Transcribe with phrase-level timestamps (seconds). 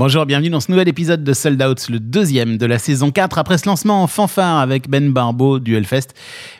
[0.00, 3.36] Bonjour, bienvenue dans ce nouvel épisode de Sold Out, le deuxième de la saison 4,
[3.36, 6.14] après ce lancement en fanfare avec Ben Barbeau du Hellfest.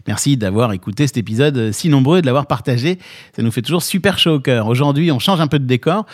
[0.06, 2.98] Merci d'avoir écouté cet épisode si nombreux et de l'avoir partagé.
[3.34, 4.66] Ça nous fait toujours super chaud au cœur.
[4.66, 6.04] Aujourd'hui, on change un peu de décor.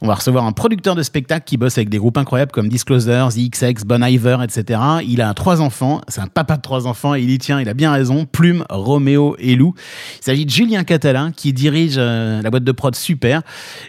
[0.00, 3.28] On va recevoir un producteur de spectacle qui bosse avec des groupes incroyables comme Disclosure,
[3.28, 4.80] The XX, Bon Iver, etc.
[5.06, 7.74] Il a trois enfants, c'est un papa de trois enfants il y tient, il a
[7.74, 8.26] bien raison.
[8.26, 9.72] Plume, Roméo et Lou.
[10.20, 13.42] Il s'agit de Julien Catalin qui dirige euh, la boîte de prod Super.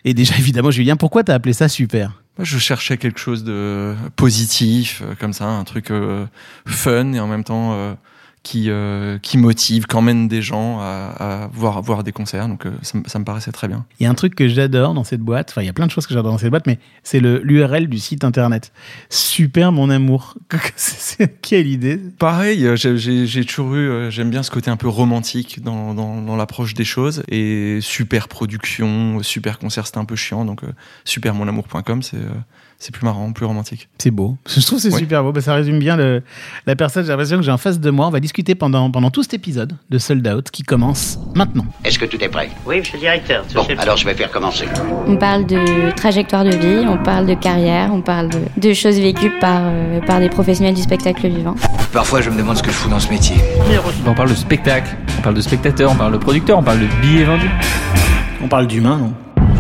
[0.06, 2.23] Et déjà, évidemment, Julien, pourquoi t'as appelé ça Super?
[2.40, 6.26] Je cherchais quelque chose de positif, euh, comme ça, un truc euh,
[6.66, 7.94] fun et en même temps euh,
[8.44, 12.50] qui, euh, qui motive, qui emmène des gens à, à voir, voir des concerts.
[12.50, 13.86] Donc, euh, ça, me- ça me paraissait très bien.
[14.00, 15.86] Il y a un truc que j'adore dans cette boîte, enfin il y a plein
[15.88, 18.74] de choses que j'adore dans cette boîte, mais c'est l'URL du site internet.
[19.10, 20.36] Super mon amour.
[21.42, 21.98] Quelle idée.
[22.20, 26.22] Pareil, euh, j'ai- toujours eu, euh, j'aime bien ce côté un peu romantique dans, dans,
[26.22, 27.24] dans l'approche des choses.
[27.30, 30.44] Et super production, super concert, c'était un peu chiant.
[30.44, 30.74] Donc, euh,
[31.06, 32.18] supermonamour.com, c'est
[32.84, 33.88] c'est plus marrant, plus romantique.
[33.98, 34.36] C'est beau.
[34.46, 35.32] Je trouve que c'est super beau.
[35.32, 36.22] Bah, ça résume bien le-
[36.68, 37.04] la personne.
[37.04, 38.08] J'ai l'impression que j'ai en face de moi.
[38.08, 41.66] On va discuter pendant, pendant tout cet épisode de Sold Out qui commence maintenant.
[41.86, 42.50] Est-ce que tout est prêt?
[42.66, 43.46] Oui, monsieur le directeur.
[43.56, 44.66] Bon, alors je vais faire commencer.
[45.08, 49.00] On parle de trajectoire de vie, on parle de carrière, on parle de, de choses
[49.00, 51.56] vécues par, euh, par des professionnels du spectacle vivant.
[51.94, 53.36] Parfois, je me demande ce que je fous dans ce métier.
[54.06, 56.88] On parle de spectacle, on parle de spectateur, on parle de producteur, on parle de
[57.02, 57.50] billets vendus.
[58.44, 59.14] On parle d'humain, non?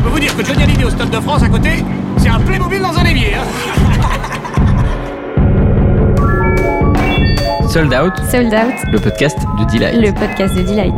[0.03, 1.69] Peux vous dire que Johnny Hallyday au Stade de France à côté,
[2.17, 3.35] c'est un Playmobil dans un évier.
[3.35, 3.43] Hein
[7.69, 9.95] Sold Out, Sold Out, le podcast de Delight.
[9.95, 10.93] le podcast de Delight.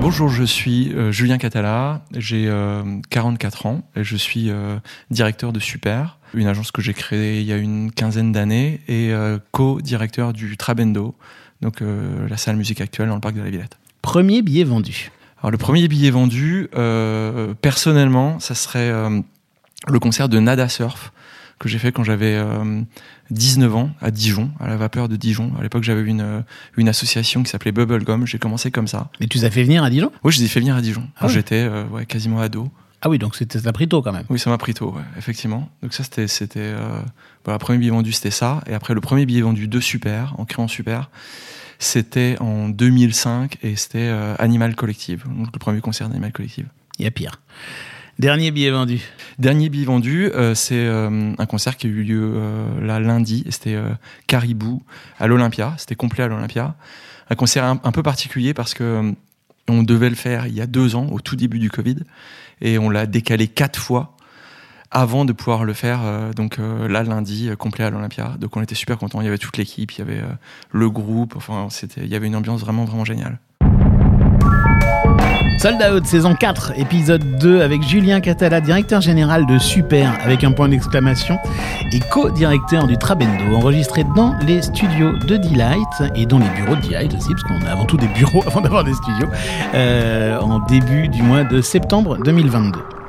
[0.00, 4.78] Bonjour, je suis euh, Julien Catala, j'ai euh, 44 ans et je suis euh,
[5.10, 9.12] directeur de Super, une agence que j'ai créée il y a une quinzaine d'années et
[9.12, 11.14] euh, co-directeur du Trabendo,
[11.60, 13.76] donc euh, la salle musique actuelle dans le parc de la Villette.
[14.02, 15.10] Premier billet vendu.
[15.40, 19.20] Alors le premier billet vendu, euh, personnellement, ça serait euh,
[19.88, 21.12] le concert de Nada Surf
[21.60, 22.82] que j'ai fait quand j'avais euh,
[23.30, 25.52] 19 ans à Dijon, à la vapeur de Dijon.
[25.58, 26.40] À l'époque, j'avais une, euh,
[26.76, 28.26] une association qui s'appelait Bubblegum.
[28.26, 29.10] J'ai commencé comme ça.
[29.20, 30.10] Mais tu les as fait venir à Dijon?
[30.24, 32.70] Oui, je les ai fait venir à Dijon Ah j'étais euh, ouais, quasiment ado.
[33.02, 34.24] Ah oui, donc c'était ça pris tôt quand même.
[34.30, 35.70] Oui, ça m'a pris tôt, ouais, effectivement.
[35.82, 37.00] Donc ça, c'était, c'était, euh,
[37.44, 38.62] voilà, le premier billet vendu, c'était ça.
[38.66, 41.10] Et après, le premier billet vendu de Super, en créant Super,
[41.80, 46.66] c'était en 2005 et c'était euh, Animal Collective, donc le premier concert d'Animal Collective.
[46.98, 47.40] Il y a pire.
[48.20, 49.00] Dernier billet vendu.
[49.38, 53.46] Dernier billet vendu, euh, c'est euh, un concert qui a eu lieu euh, là lundi.
[53.48, 53.78] C'était
[54.26, 54.82] Caribou
[55.18, 55.74] à l'Olympia.
[55.78, 56.74] C'était complet à l'Olympia.
[57.30, 59.14] Un concert un, un peu particulier parce que
[59.68, 61.96] on devait le faire il y a deux ans, au tout début du Covid,
[62.60, 64.16] et on l'a décalé quatre fois
[64.90, 66.00] avant de pouvoir le faire.
[66.04, 68.34] euh, donc euh, là lundi, euh, complet à l'Olympia.
[68.38, 69.20] Donc on était super contents.
[69.20, 70.22] Il y avait toute l'équipe, il y avait
[70.70, 71.34] le groupe.
[71.36, 73.38] Enfin, c'était, il y avait une ambiance vraiment vraiment géniale.
[75.58, 80.52] Sold Out, saison 4, épisode 2, avec Julien Catala, directeur général de Super, avec un
[80.52, 81.38] point d'exclamation,
[81.92, 86.80] et co-directeur du Trabendo, enregistré dans les studios de Delight, et dans les bureaux de
[86.80, 89.28] Delight aussi, parce qu'on a avant tout des bureaux avant d'avoir des studios,
[89.74, 92.99] en début du mois de septembre 2022.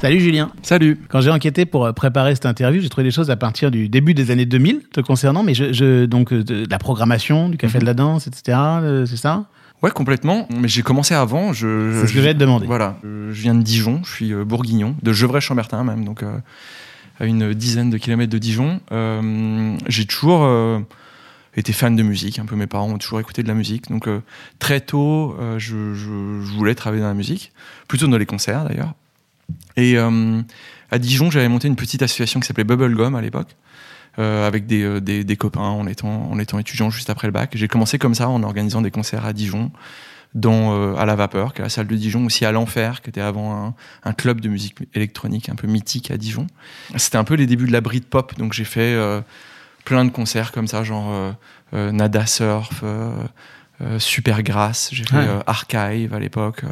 [0.00, 0.50] Salut Julien.
[0.62, 0.98] Salut.
[1.08, 3.88] Quand j'ai enquêté pour euh, préparer cette interview, j'ai trouvé des choses à partir du
[3.88, 7.56] début des années 2000 te concernant, mais je, je- donc euh, de la programmation, du
[7.56, 8.56] café de la danse, etc.
[8.82, 9.46] euh, C'est ça?
[9.82, 10.46] Ouais, complètement.
[10.50, 11.52] Mais j'ai commencé avant.
[11.52, 12.66] Je, C'est ce que j'allais te demander.
[12.66, 12.96] Voilà.
[13.02, 16.38] Je viens de Dijon, je suis bourguignon, de Gevrey-Chambertin même, donc euh,
[17.18, 18.80] à une dizaine de kilomètres de Dijon.
[18.92, 20.48] Euh, j'ai toujours
[21.56, 23.88] été fan de musique, un peu mes parents ont toujours écouté de la musique.
[23.90, 24.20] Donc euh,
[24.60, 27.52] très tôt, euh, je, je- je voulais travailler dans la musique,
[27.88, 28.94] plutôt dans les concerts d'ailleurs.
[29.76, 30.42] Et euh,
[30.90, 33.56] à Dijon, j'avais monté une petite association qui s'appelait Bubblegum à l'époque.
[34.18, 37.32] euh, avec des, euh, des, des copains en étant, en étant étudiant juste après le
[37.32, 37.52] bac.
[37.54, 39.70] J'ai commencé comme ça en organisant des concerts à Dijon,
[40.34, 43.10] dans, euh, à la Vapeur, qui est la salle de Dijon, aussi à l'Enfer, qui
[43.10, 46.48] était avant un, un club de musique électronique un peu mythique à Dijon.
[46.96, 48.96] C'était un peu les débuts de la Britpop, donc j'ai fait
[49.84, 51.34] plein de concerts comme ça, genre
[51.72, 52.82] Nada Surf,
[53.98, 55.28] Super Grasse, j'ai fait Ouais.
[55.46, 56.62] Archive à l'époque.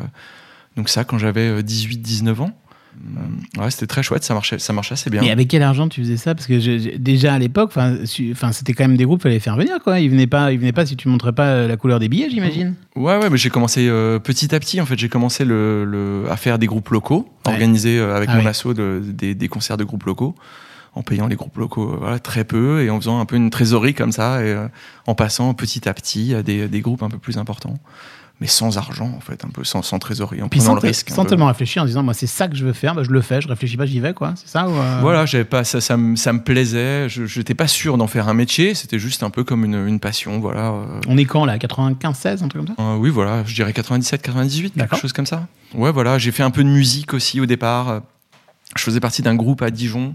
[0.77, 2.51] donc ça, quand j'avais 18-19 ans.
[2.97, 5.21] Euh, Ouais, c'était très chouette, ça marchait, ça marchait assez bien.
[5.23, 6.35] Mais avec quel argent tu faisais ça?
[6.35, 9.41] Parce que je- je- déjà à l'époque, enfin, c'était quand même des groupes qu'il fallait
[9.41, 10.01] faire venir, quoi.
[10.01, 12.29] Ils venaient pas, ils venaient pas si tu montrais pas euh, la couleur des billets,
[12.31, 12.75] j'imagine.
[12.95, 14.81] Ouais, ouais, mais j'ai commencé euh, petit à petit.
[14.81, 17.53] En fait, j'ai commencé le, le- à faire des groupes locaux, Ouais.
[17.53, 18.49] organiser euh, avec Ah mon oui.
[18.49, 20.35] asso de- des, des concerts de groupes locaux,
[20.95, 23.95] en payant les groupes locaux voilà, très peu et en faisant un peu une trésorerie
[23.95, 24.69] comme ça, et euh,
[25.07, 27.79] en passant petit à petit à des, des groupes un peu plus importants.
[28.41, 30.87] Mais sans argent, en fait, un peu sans, sans trésorerie, en Puis prenant sans, le
[30.89, 31.09] risque.
[31.09, 33.23] sans tellement réfléchir en disant, moi, c'est ça que je veux faire, bah, je le
[33.23, 34.35] fais, je réfléchis pas, j'y vais, quoi.
[34.37, 37.09] C'est ça ou, euh, Voilà, j'avais pas ça, ça, me, ça me plaisait.
[37.09, 38.75] Je n'étais pas sûr d'en faire un métier.
[38.75, 40.67] C'était juste un peu comme une, une passion, voilà.
[40.73, 42.83] euh, On est quand là 95, 16, un truc comme ça?
[42.83, 45.47] Euh, oui, voilà, je dirais 97, 98, quelque chose comme ça.
[45.75, 48.03] Ouais, voilà, j'ai fait un peu de musique aussi au départ.
[48.77, 50.15] je faisais partie d'un groupe à Dijon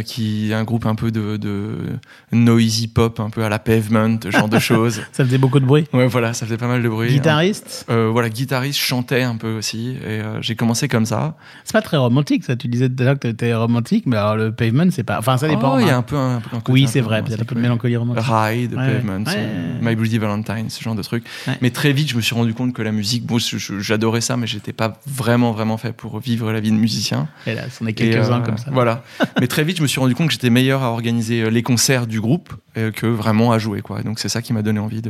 [0.00, 1.98] qui est un groupe un peu de, de
[2.32, 5.02] noisy pop, un peu à la pavement, ce genre de choses.
[5.12, 5.86] Ça faisait beaucoup de bruit.
[5.92, 7.10] Ouais, voilà, ça faisait pas mal de bruit.
[7.10, 9.90] Guitariste Euh, voilà, guitariste, chantais un peu aussi.
[10.02, 11.36] Et euh, j'ai commencé comme ça.
[11.64, 12.56] C'est pas très romantique, ça.
[12.56, 15.18] Tu disais tout à l'heure que t'étais romantique, mais alors le pavement, c'est pas.
[15.18, 15.76] Enfin, ça dépend.
[15.76, 15.98] Oh, il y a hein.
[15.98, 18.24] un peu un, un côté Oui, c'est vrai, romantique, peut-être un peu de mélancolie romantique.
[18.26, 19.34] Ride, Ouais, Pavement, ouais.
[19.36, 21.24] euh, My Bloody Valentine, ce genre de trucs.
[21.60, 24.46] Mais très vite, je me suis rendu compte que la musique, bon, j'adorais ça, mais
[24.46, 27.28] j'étais pas vraiment, vraiment fait pour vivre la vie de musicien.
[27.46, 28.70] Et là, c'en est quelques-uns euh, comme ça.
[28.72, 29.02] Voilà.
[29.40, 31.64] mais très vite, je me suis rendu compte que j'étais meilleur à organiser euh, les
[31.64, 33.82] concerts du groupe euh, que vraiment à jouer.
[33.82, 34.02] Quoi.
[34.02, 35.02] Donc c'est ça qui m'a donné envie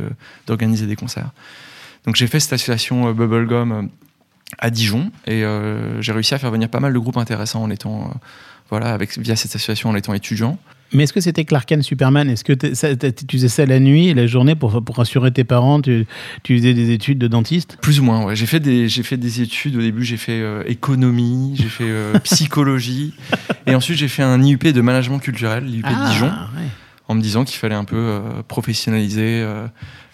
[0.47, 1.29] d'organiser des concerts.
[2.07, 3.89] Donc j'ai fait cette association euh, Bubblegum
[4.57, 5.43] à Dijon et
[5.99, 8.13] j'ai réussi à faire venir pas mal de groupes intéressants en étant,
[8.69, 10.59] voilà, avec, via cette association en étant étudiant.
[10.93, 12.29] Mais est-ce que c'était Clark Kent Superman?
[12.29, 15.81] Est-ce que tu faisais ça la nuit et la journée pour, pour rassurer tes parents?
[15.81, 16.05] Tu,
[16.43, 17.77] tu faisais des études de dentiste?
[17.81, 18.35] Plus ou moins, ouais.
[18.35, 19.75] J'ai fait des, j'ai fait des études.
[19.75, 23.13] Au début, j'ai fait euh, économie, j'ai fait euh, psychologie,
[23.65, 26.67] et ensuite j'ai fait un IUP de management culturel, l'IUP de Dijon, Ah, ouais.
[27.07, 29.45] en me disant qu'il fallait un peu euh, professionnaliser,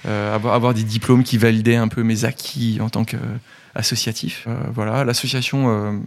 [0.06, 4.48] avoir, avoir des diplômes qui validaient un peu mes acquis en tant qu'associatif.
[4.74, 6.00] voilà, l'association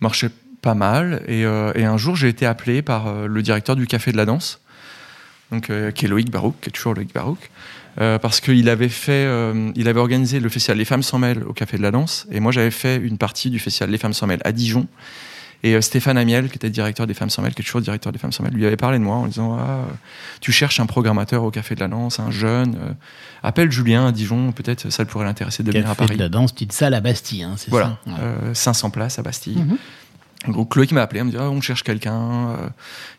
[0.00, 0.28] marchait
[0.64, 3.86] pas mal, et, euh, et un jour j'ai été appelé par euh, le directeur du
[3.86, 4.60] Café de la Danse,
[5.52, 7.50] donc, euh, qui est Loïc Barouk, qui est toujours Loïc Barouk.
[8.00, 11.44] Euh, parce qu'il avait fait, euh, il avait organisé le festival Les Femmes sans mêle
[11.44, 14.14] au Café de la Danse, et moi j'avais fait une partie du festival Les Femmes
[14.14, 14.88] sans mêle à Dijon.
[15.62, 18.10] Et euh, Stéphane Amiel, qui était directeur des Femmes sans mêle, qui est toujours directeur
[18.12, 19.84] des Femmes sans mêle, lui avait parlé de moi en disant ah, euh,
[20.40, 22.92] Tu cherches un programmateur au Café de la Danse, un jeune, euh,
[23.44, 26.16] appelle Julien à Dijon, peut-être ça pourrait l'intéresser de venir à Café Paris.
[26.16, 28.10] de la danse, petite salle à Bastille, hein, c'est Voilà, ça?
[28.12, 28.18] Ouais.
[28.20, 29.56] euh, 500 places à Bastille.
[29.56, 29.76] Mhm.
[30.48, 32.48] Donc Loïc m'a appelé, il me dit Ah, on cherche quelqu'un.
[32.50, 32.56] Euh,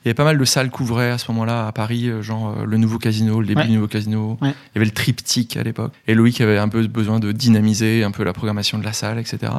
[0.03, 2.49] Il y avait pas mal de salles qu'ouvraient à ce moment-là à Paris, euh, genre
[2.57, 3.67] euh, le nouveau casino, le début Ouais.
[3.67, 4.37] du nouveau casino.
[4.41, 4.49] Ouais.
[4.49, 5.93] Il y avait le triptyque à l'époque.
[6.07, 9.17] Et Loïc avait un peu besoin de dynamiser un peu la programmation de la salle,
[9.19, 9.51] etc.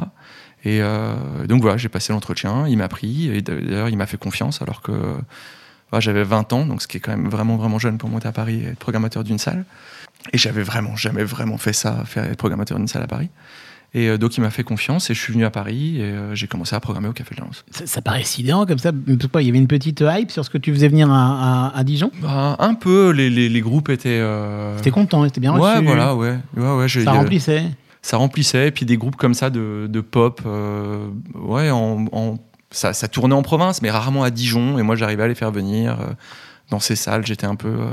[0.63, 1.15] Et euh,
[1.47, 4.81] donc voilà, j'ai passé l'entretien, il m'a pris, et d'ailleurs il m'a fait confiance alors
[4.81, 4.91] que
[5.99, 8.31] j'avais 20 ans, donc ce qui est quand même vraiment vraiment jeune pour monter à
[8.31, 9.65] Paris et être programmateur d'une salle.
[10.33, 13.29] Et j'avais vraiment jamais vraiment fait ça, faire être programmateur d'une salle à Paris.
[13.93, 16.35] Et euh, donc il m'a fait confiance et je suis venu à Paris et euh,
[16.35, 17.63] j'ai commencé à programmer au Café de la Danse.
[17.71, 18.91] Ça, ça paraît sidérant comme ça.
[19.07, 19.41] Mais pourquoi?
[19.41, 21.83] Il y avait une petite hype sur ce que tu faisais venir à, à- à
[21.83, 22.11] Dijon?
[22.21, 24.19] Bah, un peu, les, les, les groupes étaient.
[24.21, 25.85] euh, T'étais content, t'étais bien Ouais, reçu.
[25.85, 26.37] voilà, ouais.
[26.57, 27.63] ouais, ouais j'ai- Ça remplissait.
[28.01, 28.67] ça remplissait.
[28.67, 30.41] Et puis des groupes comme ça de, de pop,
[31.35, 32.37] ouais, en, en-
[32.71, 34.77] ça, ça tournait en province, mais rarement à Dijon.
[34.77, 36.07] Et moi, j'arrivais à les faire venir euh,
[36.69, 37.25] dans ces salles.
[37.25, 37.69] J'étais un peu.
[37.69, 37.89] euh,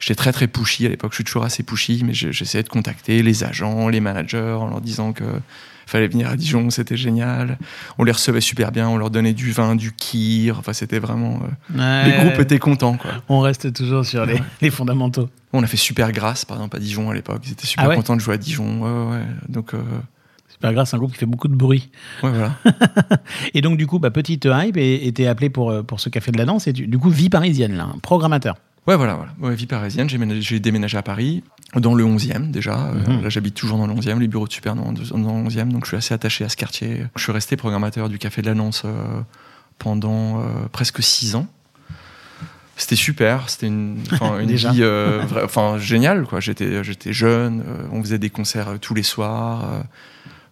[0.00, 3.22] J'étais très très pushy à l'époque, je suis toujours assez pushy, mais j'essayais de contacter
[3.22, 5.24] les agents, les managers en leur disant que
[5.86, 7.58] fallait venir à Dijon, c'était génial.
[7.98, 11.40] On les recevait super bien, on leur donnait du vin, du kir, enfin c'était vraiment...
[11.76, 13.10] euh, Les groupes étaient contents quoi.
[13.28, 15.28] On reste toujours sur les, les fondamentaux.
[15.52, 17.88] On a fait super grâce par exemple à Dijon à l'époque, ils étaient super Ah
[17.90, 19.24] ouais contents de jouer à Dijon, ouais, ouais.
[19.48, 19.82] Donc euh,
[20.48, 21.90] Super grâce, c'est un groupe qui fait beaucoup de bruit.
[22.22, 22.52] ouais voilà.
[23.54, 26.32] Et donc, du coup, bah, petite hype et t'es appelé pour, euh, pour ce café
[26.32, 26.66] de la danse.
[26.66, 28.56] Et tu- du coup, vie parisienne, là, programmateur.
[28.86, 29.32] Ouais, voilà, voilà.
[29.40, 31.42] Ouais, vie parisienne, j'ai ménagé- j'ai déménagé à Paris,
[31.76, 32.86] dans le 11e déjà.
[32.88, 33.22] Euh, Mhm.
[33.22, 35.02] là, j'habite toujours dans le 11e, les bureaux de Super dans, dans
[35.38, 37.04] le 11e, donc je suis assez attaché à ce quartier.
[37.16, 39.20] Je suis resté programmateur du Café de l'Annonce euh,
[39.78, 41.46] pendant euh, presque six ans.
[42.76, 43.96] C'était super, c'était une,
[44.46, 46.26] vie euh, enfin, géniale.
[46.38, 46.82] J'étais,
[47.12, 47.62] jeune,
[47.92, 49.82] on faisait des concerts tous les soirs,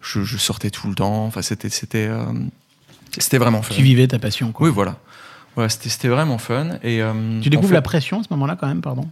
[0.03, 1.25] je, je sortais tout le temps.
[1.25, 3.75] Enfin, c'était, c'était vraiment fun.
[3.75, 4.67] Tu vivais ta passion, quoi.
[4.69, 4.97] Oui, voilà.
[5.59, 6.79] Voilà, c'était, vraiment fun.
[6.85, 9.09] Et, euh, Tu découvres fait- la pression à ce moment-là, quand même, pardon?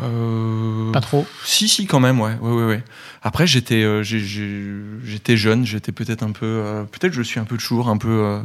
[0.00, 1.26] Euh, Pas trop.
[1.44, 2.32] Si, si, quand même, ouais.
[2.40, 2.82] ouais, ouais, ouais.
[3.22, 7.58] Après, j'étais, euh, j'étais jeune, j'étais peut-être un peu, euh, peut-être je suis un peu
[7.58, 8.40] toujours un peu,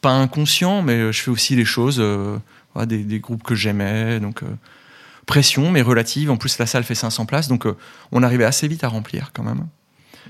[0.00, 2.02] pas inconscient, mais je fais aussi les choses,
[2.86, 4.40] des, des groupes que j'aimais, donc
[5.26, 6.28] pression, mais relative.
[6.32, 7.66] En plus, la salle fait 500 places, donc
[8.10, 9.66] on arrivait assez vite à remplir quand même.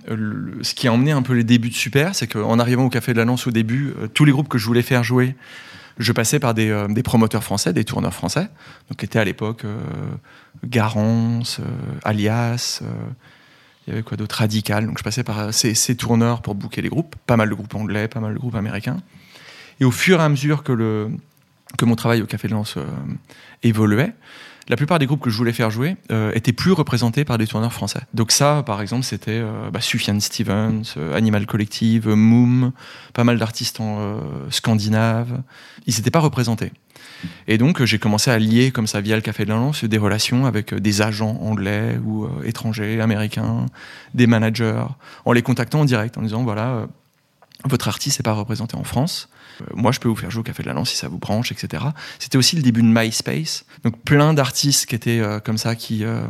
[0.06, 2.90] Le- ce qui a emmené un peu les débuts de Super, c'est qu'en arrivant au
[2.90, 5.36] Café de la Lance au début, tous les groupes que je voulais faire jouer,
[5.98, 8.48] je passais par des, euh, des promoteurs français, des tourneurs français,
[8.88, 9.78] donc qui étaient à l'époque euh,
[10.64, 12.82] Garance, euh, Alias,
[13.86, 14.86] il y avait quoi d'autre Radical.
[14.86, 18.08] Donc je passais par ces, tourneurs pour booker les groupes, pas mal de groupes anglais,
[18.08, 18.98] pas mal de groupes américains.
[19.80, 21.10] Et au fur et à mesure que, le,
[21.76, 22.86] que mon travail au Café de Lance euh,
[23.62, 24.14] évoluait,
[24.68, 27.46] la plupart des groupes que je voulais faire jouer euh, étaient plus représentés par des
[27.46, 28.00] tourneurs français.
[28.14, 32.72] Donc ça, par exemple, c'était euh, bah, Stevens, euh, Animal Collective, Moom,
[33.12, 35.42] pas mal d'artistes en, euh, scandinaves.
[35.86, 36.72] Ils n'étaient pas représentés.
[37.46, 39.84] Et donc euh, j'ai commencé à lier comme ça via le Café de la Lance
[39.84, 43.66] des relations avec euh, des agents anglais ou étrangers, américains,
[44.14, 44.84] des managers,
[45.24, 46.86] en les contactant en direct, en disant voilà,
[47.64, 49.28] votre artiste n'est pas représenté en France.
[49.60, 51.18] Euh, moi, je peux vous faire jouer au Café de la Lance si ça vous
[51.18, 51.84] branche, etc.
[52.18, 53.64] C'était aussi le début de MySpace.
[53.84, 56.22] Donc, plein d'artistes qui étaient euh, comme ça, qui, euh,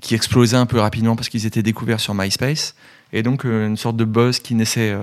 [0.00, 2.74] qui explosaient un peu rapidement parce qu'ils étaient découverts sur MySpace.
[3.12, 4.96] Et donc, une sorte de buzz qui naissait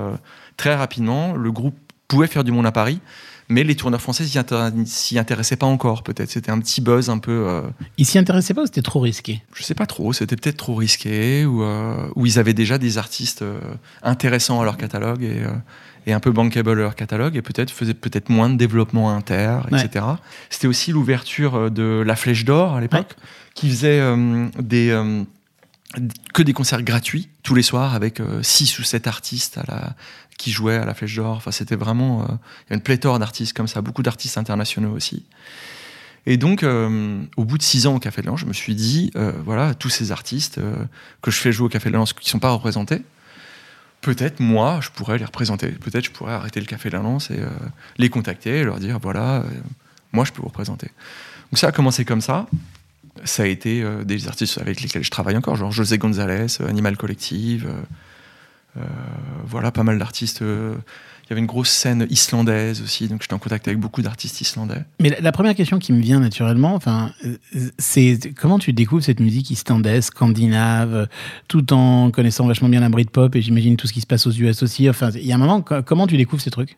[0.56, 1.34] très rapidement.
[1.34, 3.02] Le groupe pouvait faire du monde à Paris,
[3.50, 6.30] mais les tourneurs français s'y intér- s'y intéressaient pas encore, peut-être.
[6.32, 7.32] C'était un petit buzz un peu.
[7.48, 7.62] euh,
[7.98, 9.42] Ils s'y intéressaient pas ou c'était trop risqué?
[9.54, 12.98] Je sais pas trop, c'était peut-être trop risqué, ou, euh, ou ils avaient déjà des
[12.98, 13.60] artistes euh,
[14.04, 15.52] intéressants à leur catalogue et, euh,
[16.06, 19.60] et un peu bankable à leur catalogue, et peut-être faisaient peut-être moins de développement inter,
[19.72, 19.84] Ouais.
[19.86, 20.06] etc.
[20.50, 23.16] C'était aussi l'ouverture euh, de La Flèche d'Or à l'époque,
[23.56, 24.02] qui faisait
[24.60, 24.92] des,
[26.34, 29.96] que des concerts gratuits tous les soirs avec 6 ou 7 artistes à la,
[30.38, 31.38] qui jouaient à La Flèche d'Or.
[31.38, 32.22] Enfin, c'était vraiment.
[32.22, 32.26] euh,
[32.68, 35.26] il y a une pléthore d'artistes comme ça, beaucoup d'artistes internationaux aussi.
[36.26, 38.76] Et donc, euh, au bout de six ans au Café de l'Anse, je me suis
[38.76, 40.60] dit, euh, voilà, tous ces artistes
[41.22, 43.02] que je fais jouer au Café de l'Anse qui ne sont pas représentés,
[44.02, 45.70] peut-être moi, je pourrais les représenter.
[45.70, 47.40] Peut-être je pourrais arrêter le Café de l'Anse et
[47.98, 49.44] les contacter et leur dire, voilà,
[50.12, 50.88] moi, je peux vous représenter.
[51.52, 52.48] Donc ça a commencé comme ça.
[53.24, 57.68] Ça a été des artistes avec lesquels je travaille encore, genre José González, Animal Collective,
[59.46, 60.42] voilà, pas mal d'artistes.
[60.42, 60.76] euh,
[61.24, 64.40] il y avait une grosse scène islandaise aussi, donc j'étais en contact avec beaucoup d'artistes
[64.40, 64.86] islandais.
[65.02, 67.36] Mais la, la première question qui me vient naturellement, enfin, euh,
[67.78, 71.06] c'est comment tu découvres cette musique islandaise, scandinave, euh,
[71.50, 74.32] tout en connaissant vachement bien la Britpop et j'imagine tout ce qui se passe aux
[74.32, 74.90] US aussi.
[74.90, 76.78] Enfin, il y a un moment, co- comment tu découvres ces trucs?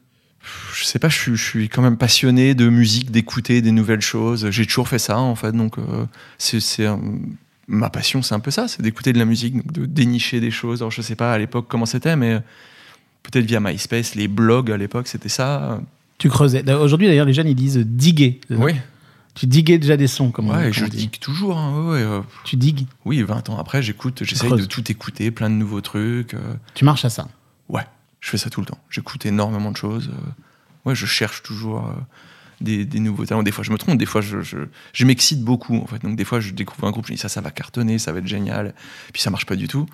[0.73, 4.01] Je sais pas, je suis, je suis quand même passionné de musique, d'écouter des nouvelles
[4.01, 4.49] choses.
[4.49, 5.51] J'ai toujours fait ça, en fait.
[5.51, 6.05] Donc, euh,
[6.39, 6.95] c'est, euh,
[7.69, 10.51] ma passion, c'est un peu ça, c'est d'écouter de la musique, donc de dénicher des
[10.51, 10.81] choses.
[10.81, 12.39] Alors, je sais pas à l'époque comment c'était, mais euh,
[13.23, 15.79] peut-être via MySpace, les blogs à l'époque, c'était ça.
[16.17, 16.69] Tu creusais.
[16.73, 18.41] Aujourd'hui, d'ailleurs, les jeunes ils disent diguer.
[18.49, 18.73] Oui,
[19.35, 21.07] Tu diguais déjà des sons, comme on, ouais, je on dit.
[21.07, 21.57] dis toujours.
[21.57, 22.85] hein, ouais, ouais, euh, Tu digues.
[23.05, 26.33] oui, 20 ans après, j'écoute, j'essaye de tout écouter, plein de nouveaux trucs.
[26.33, 27.27] euh, Tu marches à ça.
[27.69, 27.85] Ouais,
[28.19, 28.79] je fais ça tout le temps.
[28.89, 30.09] J'écoute énormément de choses.
[30.11, 31.91] euh, ouais, je cherche toujours euh,
[32.61, 33.43] des, des nouveaux talents.
[33.43, 33.97] Des fois, je me trompe.
[33.97, 34.57] Des fois, je, je,
[34.93, 35.77] je m'excite beaucoup.
[35.77, 36.01] En fait.
[36.03, 37.05] Donc, des fois, je découvre un groupe.
[37.07, 38.73] Je me dis ça, ça va cartonner, ça va être génial.
[39.13, 39.85] Puis ça marche pas du tout.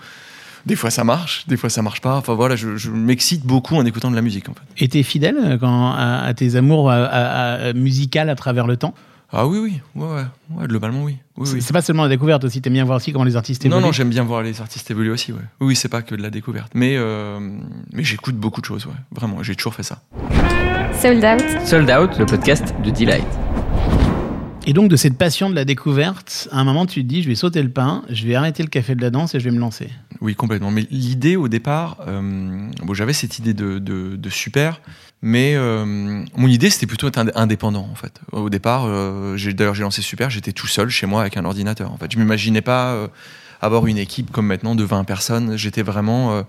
[0.66, 1.46] Des fois, ça marche.
[1.48, 2.18] Des fois, ça marche pas.
[2.18, 4.50] Enfin voilà, je, je m'excite beaucoup en écoutant de la musique.
[4.50, 4.84] En fait.
[4.84, 8.66] Et t'es fidèle euh, quand, à, à tes amours à- à- à- musicales à travers
[8.66, 8.96] le temps?
[9.32, 11.18] Ah oui, oui, ouais, ouais, ouais globalement oui.
[11.36, 11.72] oui, C'est oui.
[11.74, 13.82] pas seulement la découverte aussi, t'aimes bien voir aussi comment les artistes évoluent?
[13.82, 15.34] Non, non, j'aime bien voir les artistes évoluer aussi.
[15.34, 15.40] Ouais.
[15.60, 16.72] Oui, oui, c'est pas que de la découverte.
[16.74, 17.40] Mais, euh,
[17.92, 18.86] mais j'écoute beaucoup de choses.
[18.86, 18.94] Ouais.
[19.12, 20.02] Vraiment, j'ai toujours fait ça.
[21.02, 23.26] Sold Out, Sold Out, le podcast de Delight.
[24.68, 27.28] Et donc, de cette passion de la découverte, à un moment, tu te dis, je
[27.28, 29.52] vais sauter le pain, je vais arrêter le café de la danse et je vais
[29.56, 29.90] me lancer.
[30.22, 30.72] Oui, complètement.
[30.72, 34.82] Mais l'idée au départ, euh, bon, j'avais cette idée de, de, de super,
[35.22, 35.86] mais euh,
[36.36, 38.22] mon idée c'était plutôt être indé- indépendant en fait.
[38.32, 41.92] Au départ, euh, d'ailleurs j'ai lancé super, j'étais tout seul chez moi avec un ordinateur.
[41.92, 43.08] En fait, je m'imaginais pas euh,
[43.62, 45.58] avoir une équipe comme maintenant de 20 personnes.
[45.58, 46.44] J'étais vraiment, euh,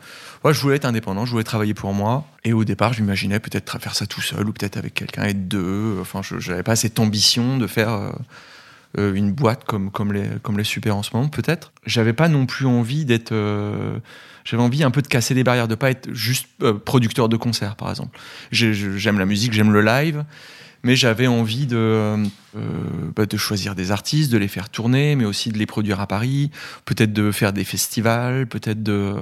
[0.52, 2.26] je voulais être indépendant, je voulais travailler pour moi.
[2.44, 5.48] Et au départ, je m'imaginais peut-être faire ça tout seul ou peut-être avec quelqu'un, être
[5.48, 5.98] deux.
[6.00, 7.90] Enfin, je n'avais pas cette ambition de faire.
[7.90, 8.10] euh,
[8.98, 11.72] euh, une boîte comme, comme, les, comme les super en ce moment, peut-être.
[11.84, 13.32] J'avais pas non plus envie d'être.
[13.32, 13.98] euh,
[14.44, 16.46] j'avais envie un peu de casser les barrières, de pas être juste
[16.84, 18.16] producteur de concerts, par exemple.
[18.52, 20.24] J'aime la musique, j'aime le live,
[20.82, 22.24] mais j'avais envie de, euh,
[23.14, 26.06] bah, de choisir des artistes, de les faire tourner, mais aussi de les produire à
[26.06, 26.50] Paris,
[26.84, 29.14] peut-être de faire des festivals, peut-être de.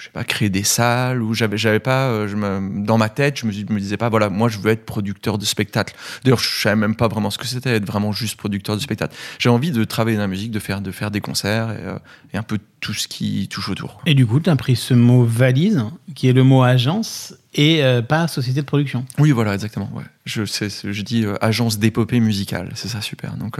[0.00, 3.08] Je sais pas, créer des salles, où j'avais, j'avais pas, euh, je me, dans ma
[3.10, 5.94] tête, je me, me disais pas, voilà, moi je veux être producteur de spectacle.
[6.24, 9.14] D'ailleurs, je savais même pas vraiment ce que c'était, être vraiment juste producteur de spectacle.
[9.38, 11.98] J'ai envie de travailler dans la musique, de faire, de faire des concerts et, euh,
[12.32, 14.00] et un peu tout ce qui touche autour.
[14.06, 17.84] Et du coup, tu as pris ce mot valise, qui est le mot agence, et
[17.84, 19.04] euh, pas société de production.
[19.18, 19.90] Oui, voilà, exactement.
[19.94, 20.04] Ouais.
[20.24, 23.36] Je, c'est- c'est- je dis euh, agence d'épopée musicale, c'est ça, super.
[23.36, 23.58] Donc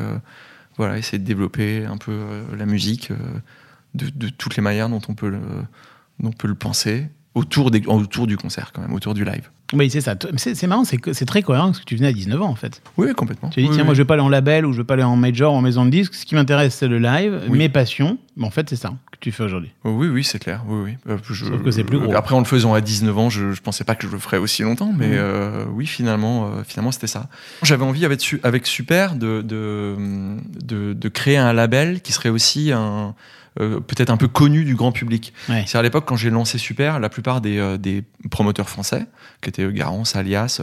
[0.79, 2.19] voilà, essayer de développer un peu
[2.57, 3.11] la musique
[3.95, 5.41] de, de toutes les manières dont on peut le,
[6.23, 9.49] on peut le penser, autour, des, autour du concert quand même, autour du live.
[9.73, 10.17] Oui, c'est ça.
[10.37, 12.83] C'est c'est marrant, c'est très cohérent parce que tu venais à 19 ans en fait.
[12.97, 13.51] Oui, complètement.
[13.51, 13.85] Tu dis, tiens, oui.
[13.85, 15.57] moi je veux pas aller en label ou je veux pas aller en major ou
[15.57, 16.15] en maison de disque.
[16.15, 17.57] Ce qui m'intéresse, c'est le live, Oui.
[17.57, 18.19] mes passions.
[18.37, 19.71] Mais en fait, c'est ça que tu fais aujourd'hui.
[19.85, 20.65] Oh, Oui, oui, c'est clair.
[20.67, 20.97] Oui, oui.
[21.09, 22.13] Euh, je- Sauf que c'est plus gros.
[22.17, 24.39] Après, en le faisant à 19 ans, je, je pensais pas que je le ferais
[24.39, 25.15] aussi longtemps, mais Mhm.
[25.19, 27.29] euh, oui, finalement, euh, finalement, c'était ça.
[27.63, 29.95] J'avais envie avec, avec Super de, de,
[30.65, 33.15] de, de créer un label qui serait aussi un
[33.61, 35.33] euh, peut-être un peu connu du grand public.
[35.49, 35.65] Ouais.
[35.67, 39.07] C'est à l'époque quand j'ai lancé Super, la plupart des, euh, des promoteurs français,
[39.43, 40.63] qui étaient euh, Garance, Alias,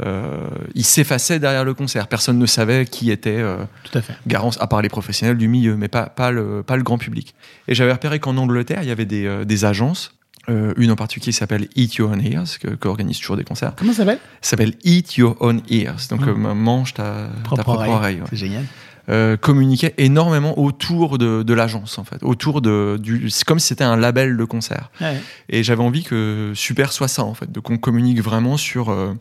[0.00, 2.08] euh, ils s'effaçaient derrière le concert.
[2.08, 3.42] Personne ne savait qui était.
[3.84, 4.14] Tout à fait.
[4.26, 7.34] Garance, à part les professionnels du milieu, mais pas, pas, le, pas le grand public.
[7.68, 10.14] Et j'avais repéré qu'en Angleterre, il y avait des, des agences,
[10.48, 13.74] euh, une en particulier qui s'appelle Eat Your Own Ears, qui organise toujours des concerts.
[13.76, 14.18] Comment ça s'appelle?
[14.40, 18.16] Ça s'appelle Eat Your Own Ears, donc euh, mange ta ta propre, oreille.
[18.16, 18.26] ouais.
[18.30, 18.64] C'est génial.
[19.08, 22.22] Euh, communiquait énormément autour de, de l'agence, en fait.
[22.22, 24.92] Autour de, du, c'est comme si c'était un label de concert.
[25.00, 25.20] Ouais.
[25.48, 29.12] Et j'avais envie que Super soit ça, en fait, de qu'on communique vraiment sur euh,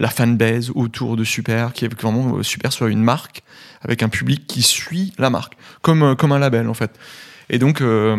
[0.00, 3.44] la fanbase autour de Super, qui est vraiment euh, Super soit une marque
[3.82, 6.98] avec un public qui suit la marque, comme, comme un label, en fait.
[7.50, 8.16] Et donc, euh,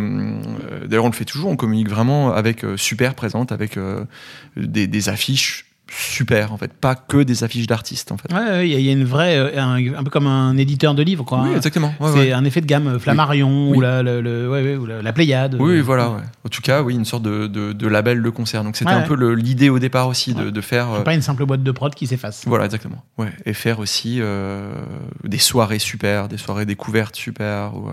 [0.72, 3.78] euh, d'ailleurs, on le fait toujours, on communique vraiment avec euh, Super présente, avec
[4.56, 8.34] des, des affiches super en fait, pas que des affiches d'artistes en fait.
[8.34, 11.26] Ouais, il y, a- une vraie, euh, un, un peu comme un éditeur de livres,
[11.26, 11.42] quoi.
[11.44, 11.56] Oui, hein.
[11.58, 11.94] exactement.
[12.00, 12.32] ouais, c'est ouais.
[12.34, 13.78] un effet de gamme, euh, Flammarion Oui.
[13.78, 15.56] ou la, le- le- ouais, ouais, ou la, la Pléiade.
[15.60, 16.18] Oui, euh, voilà.
[16.46, 18.64] En tout cas, oui, une sorte de, de, de label de concert.
[18.64, 20.92] Donc c'était un peu l'idée au départ aussi de, de faire.
[20.92, 22.44] euh, Pas une simple boîte de prod qui s'efface.
[22.48, 23.04] Voilà, exactement.
[23.18, 23.32] Ouais.
[23.46, 24.74] Et faire aussi euh,
[25.24, 27.76] des soirées super, des soirées découvertes super.
[27.76, 27.90] Ou,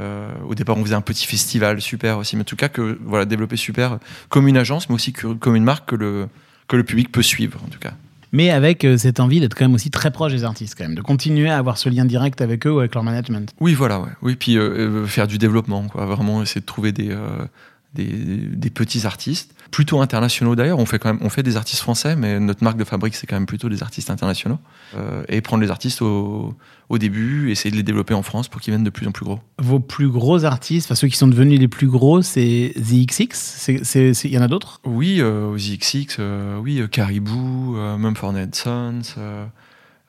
[0.00, 2.36] euh, au départ, on faisait un petit festival super aussi.
[2.36, 3.98] Mais en tout cas, que voilà, développer super
[4.28, 6.28] comme une agence, mais aussi que- comme une marque que le,
[6.68, 7.94] que le public peut suivre, en tout cas.
[8.32, 10.94] Mais avec euh, cette envie d'être quand même aussi très proche des artistes, quand même,
[10.94, 13.50] de continuer à avoir ce lien direct avec eux ou avec leur management.
[13.58, 14.10] Oui, voilà, ouais.
[14.20, 16.04] Oui, puis euh, euh, faire du développement, quoi.
[16.04, 17.16] Vraiment essayer de trouver des,
[17.94, 20.78] des, des petits artistes, plutôt internationaux d'ailleurs.
[20.78, 23.26] On fait quand même, on fait des artistes français, mais notre marque de fabrique c'est
[23.26, 24.58] quand même plutôt des artistes internationaux.
[24.96, 26.54] Euh, et prendre les artistes au,
[26.88, 29.24] au début, essayer de les développer en France pour qu'ils viennent de plus en plus
[29.24, 29.40] gros.
[29.58, 34.24] Vos plus gros artistes, enfin ceux qui sont devenus les plus gros, c'est The XX.
[34.24, 34.80] Il y en a d'autres?
[34.84, 39.02] Oui, euh, aux ZXX, euh, oui, Caribou, Mumford Sons.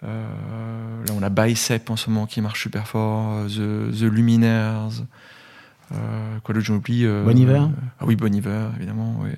[0.01, 3.45] Là, on a Bicep en ce moment qui marche super fort.
[3.47, 4.89] The, The Luminaires.
[6.43, 7.63] Quoi d'autre, j'oublie Bon Iver
[7.99, 9.17] Ah oui, Bon Iver, évidemment.
[9.21, 9.31] Oui.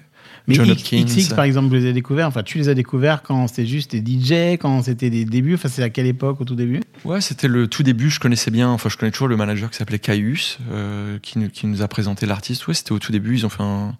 [0.47, 1.05] Mais John Hopkins.
[1.05, 2.27] XX, par exemple, vous les avez découverts.
[2.27, 5.53] Enfin, tu les as découverts quand c'était juste des DJ, quand c'était des débuts.
[5.53, 6.81] Enfin, c'est à quelle époque au tout début?
[7.05, 8.09] Ouais, c'était le tout début.
[8.09, 11.49] Je connaissais bien, enfin, je connais toujours le manager qui s'appelait Caius, euh, qui, nous,
[11.49, 12.67] qui nous a présenté l'artiste.
[12.67, 13.35] Ouais, c'était au tout début.
[13.37, 13.95] Ils ont fait un,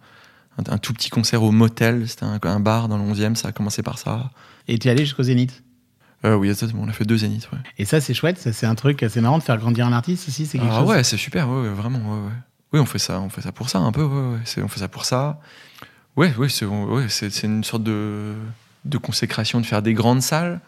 [0.58, 2.08] un, un tout petit concert au motel.
[2.10, 3.36] C'était un, un bar dans le 11e.
[3.36, 4.32] Ça a commencé par ça.
[4.68, 5.64] Et tu es allé jusqu'au Zénith?
[6.26, 6.52] Euh, oui.
[6.78, 7.50] On a fait deux zéniths.
[7.52, 7.58] Ouais.
[7.80, 8.38] Et ça, c'est chouette.
[8.52, 10.46] C'est un truc assez marrant de faire grandir un artiste aussi.
[10.46, 10.90] C'est quelque Ah chose.
[10.90, 11.50] ouais, c'est super.
[11.50, 12.00] Ouais, ouais, vraiment.
[12.74, 13.20] Oui, on fait ça.
[13.22, 14.08] On fait ça pour ça un peu.
[14.46, 15.40] C'est- On fait ça pour ça.
[16.18, 18.34] Ouais, ouais, c'est une sorte de,
[18.86, 20.60] de consécration de faire des grandes salles.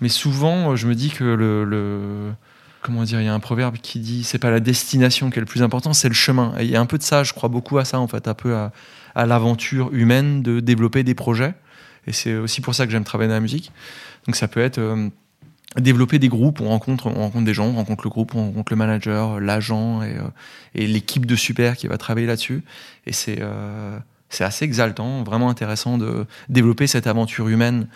[0.00, 2.32] Mais souvent, euh, je me dis que le,
[2.82, 5.40] comment dire, il y a un proverbe qui dit c'est pas la destination qui est
[5.40, 6.54] le plus important, c'est le chemin.
[6.58, 7.22] Et il y a un peu de ça.
[7.22, 8.72] Je crois beaucoup à ça en fait, un peu à,
[9.26, 11.54] l'aventure humaine de développer des projets.
[12.06, 13.72] Et c'est aussi pour ça que j'aime travailler dans la musique.
[14.26, 15.08] Donc ça peut être euh,
[15.78, 18.72] développer des groupes, on rencontre, on rencontre des gens, on rencontre le groupe, on rencontre
[18.72, 20.28] le manager, l'agent et, euh,
[20.74, 22.62] l'équipe de super qui va travailler là-dessus.
[23.06, 27.86] Et c'est euh, c'est assez exaltant, vraiment intéressant de développer cette aventure humaine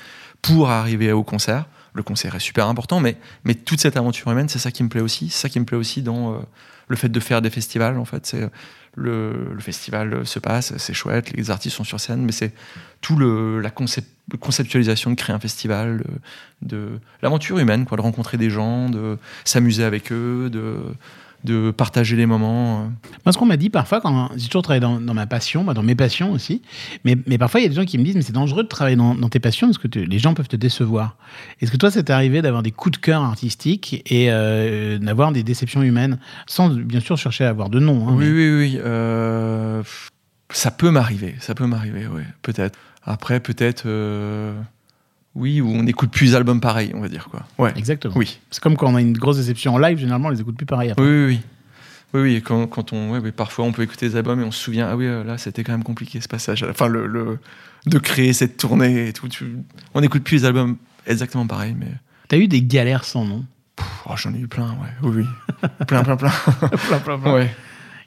[0.43, 1.67] pour arriver au concert.
[1.95, 4.89] Le concert est super important, mais, mais toute cette aventure humaine, c'est ça qui me
[4.89, 5.31] plaît aussi.
[5.31, 6.39] C'est ça qui me plaît aussi dans euh,
[6.87, 7.99] le fait de faire des festivals.
[7.99, 8.37] En fait,
[8.95, 12.53] le, festival se passe, c'est chouette, les artistes sont sur scène, mais c'est
[13.01, 14.05] tout le la concep-
[14.41, 16.03] conceptualisation de créer un festival,
[16.63, 20.77] de, de l'aventure humaine, quoi, de rencontrer des gens, de s'amuser avec eux, de
[21.45, 22.81] de partager les moments.
[22.81, 22.89] euh.
[23.25, 25.73] Moi, ce qu'on m'a dit parfois, quand j'ai toujours travaillé dans, dans ma passion, moi,
[25.75, 26.63] dans mes passions aussi,
[27.05, 28.69] mais, mais parfois il y a des gens qui me disent mais c'est dangereux de
[28.69, 31.17] travailler dans, dans tes passions parce que te- les gens peuvent te décevoir.
[31.61, 35.43] Est-ce que toi, c'est arrivé d'avoir des coups de cœur artistiques et euh, d'avoir des
[35.45, 38.79] déceptions humaines, sans bien sûr chercher à avoir de nom hein, Oui, mais- oui, oui.
[38.85, 39.83] euh,
[40.51, 42.79] ça peut m'arriver, ça peut m'arriver, oui, peut-être.
[43.05, 44.53] Après, peut-être, euh,
[45.39, 47.43] oui, où on n'écoute plus les albums pareils, on va dire quoi.
[47.59, 47.73] Ouais.
[47.77, 48.15] Exactement.
[48.17, 48.39] Oui.
[48.51, 50.67] C'est comme quand on a une grosse déception en live, généralement on les écoute plus
[50.67, 50.91] pareil.
[50.91, 51.03] après.
[51.03, 51.41] Oui, oui, oui.
[52.15, 54.51] Oui, oui, quand, quand on, ouais, oui, parfois on peut écouter des albums et on
[54.51, 56.65] se souvient, ah oui, euh, là c'était quand même compliqué ce passage.
[56.69, 57.39] Enfin, le, le-
[57.87, 59.29] de créer cette tournée et tout.
[59.29, 59.57] tu-
[59.95, 61.89] on n'écoute plus les albums exactement pareil, mais
[62.29, 63.45] T'as eu des galères sans nom?
[64.07, 64.89] Oh, j'en ai eu plein, ouais.
[65.03, 65.69] Oui, oui.
[65.87, 66.31] plein, plein, plein.
[66.89, 67.33] Plein, plein, plein.
[67.35, 67.55] ouais.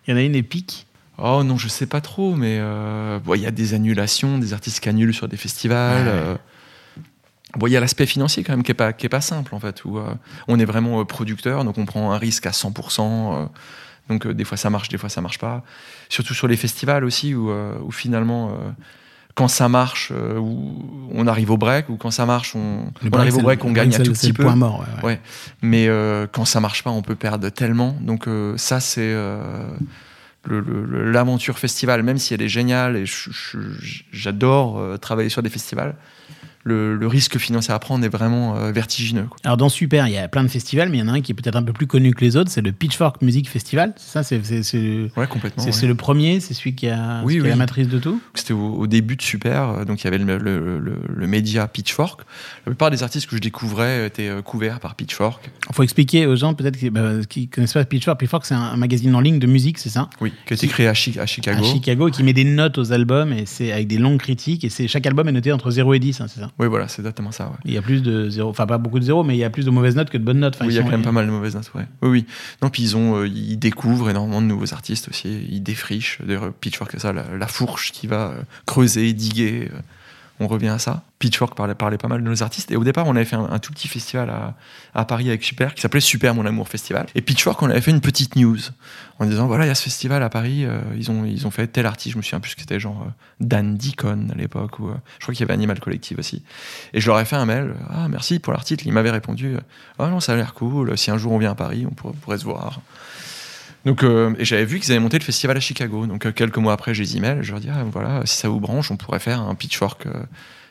[0.07, 0.87] Il y en a une épique?
[1.17, 4.53] Oh non, je sais pas trop, mais euh, bon, il y a des annulations, des
[4.53, 6.05] artistes qui annulent sur des festivals.
[6.07, 6.11] Ouais.
[6.13, 6.35] euh.
[7.57, 9.53] Bon, il y a l'aspect financier quand même qui est pas, qui est pas simple
[9.53, 10.13] en fait, où euh,
[10.47, 13.01] on est vraiment euh, producteur, donc on prend un risque à 100%.
[13.01, 13.45] euh,
[14.09, 15.63] donc euh, des fois ça marche, des fois ça marche pas.
[16.09, 18.51] Surtout sur les festivals aussi, où, où finalement,
[19.35, 23.41] quand ça marche, où on arrive au break, ou quand ça marche, on, arrive au
[23.41, 24.43] break, le- on gagne un tout petit peu.
[24.43, 24.79] point mort.
[24.81, 25.03] ouais, ouais.
[25.13, 25.21] Ouais.
[25.61, 25.87] Mais
[26.33, 27.95] quand ça marche pas, on peut perdre tellement.
[28.01, 29.15] Donc ça, c'est
[30.49, 33.05] l'aventure festival, même si elle est géniale et
[34.11, 35.95] j'adore travailler sur des festivals.
[36.63, 39.23] Le, le risque financier à prendre est vraiment euh, vertigineux.
[39.23, 39.37] quoi.
[39.43, 41.21] Alors dans Super, il y a plein de festivals, mais il y en a un
[41.21, 43.93] qui est peut-être un peu plus connu que les autres, c'est le Pitchfork Music Festival.
[43.97, 44.37] C'est ça, c'est
[45.17, 45.63] Ouais, complètement.
[45.63, 45.87] c'est- ouais.
[45.87, 48.21] le premier, c'est celui qui a, Oui, qui la matrice de tout.
[48.35, 52.21] C'était au, au début de Super, euh, donc il y avait le, le- média Pitchfork.
[52.65, 55.49] La plupart des artistes que je découvrais étaient euh, couverts par Pitchfork.
[55.69, 58.19] Il faut expliquer aux gens peut-être qui ne connaissent pas Pitchfork.
[58.19, 60.09] Pitchfork, c'est un, un magazine en ligne de musique, c'est ça?
[60.19, 61.63] Oui, qui a été créé à, Chi- à Chicago.
[61.63, 64.69] À Chicago, qui met des notes aux albums, et c'est avec des longues critiques, et
[64.69, 66.50] c'est chaque album est noté entre 0 et 10, hein, c'est ça?
[66.59, 67.45] Oui, voilà, c'est exactement ça.
[67.45, 67.55] ouais.
[67.65, 69.49] Il y a plus de 0, enfin pas beaucoup de 0, mais il y a
[69.49, 70.55] plus de mauvaises notes que de bonnes notes.
[70.55, 71.85] Enfin, oui, il y a quand même pas mal de mauvaises notes, ouais.
[72.01, 72.25] Oui, oui.
[72.61, 75.47] Non, puis ils ont, euh, ils découvrent énormément de nouveaux artistes aussi.
[75.49, 76.19] Ils défrichent.
[76.23, 79.69] D'ailleurs, Pitchfork, ça, la, la fourche qui va euh, creuser, diguer.
[79.73, 79.79] euh.
[80.41, 81.03] On revient à ça.
[81.19, 82.71] Pitchfork parlait, parlait pas mal de nos artistes.
[82.71, 84.55] Et au départ, on avait fait un, tout petit festival à,
[84.93, 87.05] à Paris avec Super, qui s'appelait Super Mon Amour Festival.
[87.15, 88.57] Et Pitchfork, on avait fait une petite news
[89.19, 91.51] en disant voilà, il y a ce festival à Paris, euh, ils, ont, ils ont
[91.51, 94.79] fait tel artiste, je me souviens plus que c'était genre euh, Dan Deacon à l'époque,
[94.79, 96.41] ou euh, je crois qu'il y avait Animal Collective aussi.
[96.93, 98.87] Et je leur ai fait un mail, ah merci pour l'article.
[98.87, 99.57] Ils m'avaient répondu,
[99.99, 102.15] ah non, ça a l'air cool, si un jour on vient à Paris, on pourrait,
[102.19, 102.81] pourrait se voir.
[103.85, 106.05] Donc, euh, j'avais vu qu'ils avaient monté le festival à Chicago.
[106.05, 107.39] Donc, euh, quelques mois après, j'ai des emails.
[107.41, 110.13] Je leur dis, ah, voilà, si ça vous branche, on pourrait faire un pitchfork euh,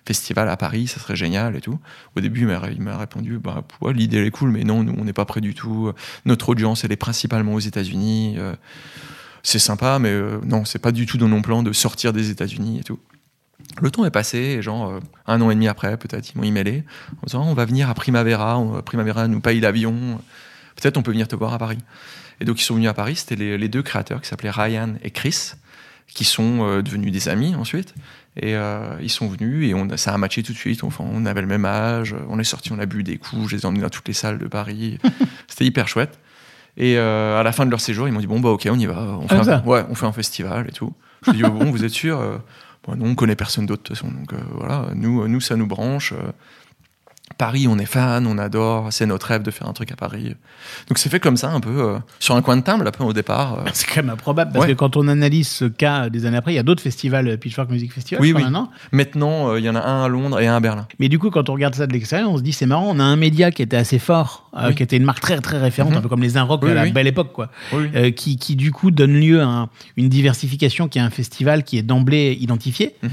[0.07, 1.79] festival à Paris, ça serait génial et tout.
[2.17, 2.47] Au début, il
[2.83, 5.93] m'a, répondu, bah, l'idée est cool, mais non, nous, on n'est pas prêt du tout.
[6.25, 8.37] Notre audience, elle est principalement aux États-Unis.
[9.43, 12.79] C'est sympa, mais non, c'est pas du tout dans nos plans de sortir des États-Unis
[12.81, 12.99] et tout.
[13.81, 16.85] Le temps est passé, et genre un an et demi après, peut-être, ils m'ont emailé
[17.23, 20.19] en disant on va venir à Primavera, on- Primavera nous paye l'avion,
[20.77, 21.79] peut-être on peut venir te voir à Paris.
[22.41, 24.95] Et donc ils sont venus à Paris, c'était les, les deux créateurs qui s'appelaient Ryan
[25.03, 25.53] et Chris,
[26.09, 27.95] qui sont euh, devenus des amis ensuite.
[28.37, 30.85] Et euh, ils sont venus et on ça a matché tout de suite.
[30.85, 33.57] Enfin, on avait le même âge, on est sortis, on a bu des coups, je
[33.57, 34.99] les ai emmenés dans toutes les salles de Paris.
[35.49, 36.19] c'était hyper chouette.
[36.77, 38.79] Et euh, à la fin de leur séjour, ils m'ont dit bon bah ok, on
[38.79, 40.95] y va, on fait, Comme un, ouais, on fait un festival et tout.
[41.27, 42.41] Je dis oh, bon, vous êtes sûr
[42.87, 44.11] Bon, nous, on connaît personne d'autre de toute façon.
[44.11, 46.15] Donc voilà, nous, nous, ça nous branche.
[47.39, 48.89] Paris, on est fan, on adore.
[48.93, 50.35] C'est notre rêve de faire un truc à Paris.
[50.89, 53.03] Donc c'est fait comme ça, un peu euh, sur un coin de table, un peu
[53.03, 53.61] au départ.
[53.61, 53.63] euh.
[53.73, 54.73] C'est quand même improbable parce Ouais.
[54.73, 57.37] que quand on analyse ce cas des années après, il y a d'autres festivals, euh,
[57.39, 58.43] Pitchfork Music Festival, Oui, oui.
[58.43, 58.71] maintenant.
[58.93, 60.87] Maintenant, euh, il y en a un à Londres et un à Berlin.
[60.99, 62.99] Mais du coup, quand on regarde ça de l'extérieur, on se dit c'est marrant, on
[63.01, 64.75] a un média qui était assez fort, Oui.
[64.75, 65.99] qui était une marque très très référente, Mhm.
[65.99, 67.51] un peu comme les Inrock à la belle époque, quoi.
[68.17, 71.79] Qui, qui du coup donne lieu à un- une diversification qui est un festival qui
[71.79, 72.97] est d'emblée identifié.
[73.03, 73.11] Mhm.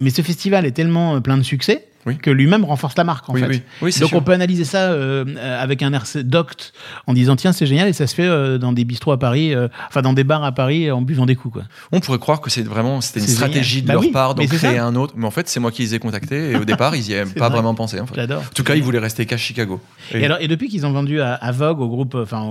[0.00, 2.16] Mais ce festival est tellement plein de succès Oui.
[2.18, 3.62] que lui-même renforce la marque en Oui, fait.
[3.82, 3.90] oui.
[4.00, 4.16] Donc sûr.
[4.16, 5.24] on peut analyser ça euh,
[5.60, 6.72] avec un air docte
[7.06, 9.54] en disant tiens c'est génial et ça se fait euh, dans des bistrots à Paris,
[9.54, 11.62] euh, enfin dans des bars à Paris en buvant des coups quoi.
[11.92, 13.96] On pourrait croire que c'est vraiment c'était une stratégie génial.
[13.96, 15.14] de Bah leur part d'en créer un autre.
[15.16, 17.30] Mais en fait, c'est moi qui les ai contactés et au départ, ils y avaient
[17.32, 17.56] pas vrai.
[17.56, 17.98] vraiment pensé.
[18.00, 18.20] En fait.
[18.32, 19.80] En tout cas, ils voulaient rester qu'à Chicago.
[20.12, 22.42] Et, alors, et depuis qu'ils ont vendu à, à Vogue, au groupe, enfin,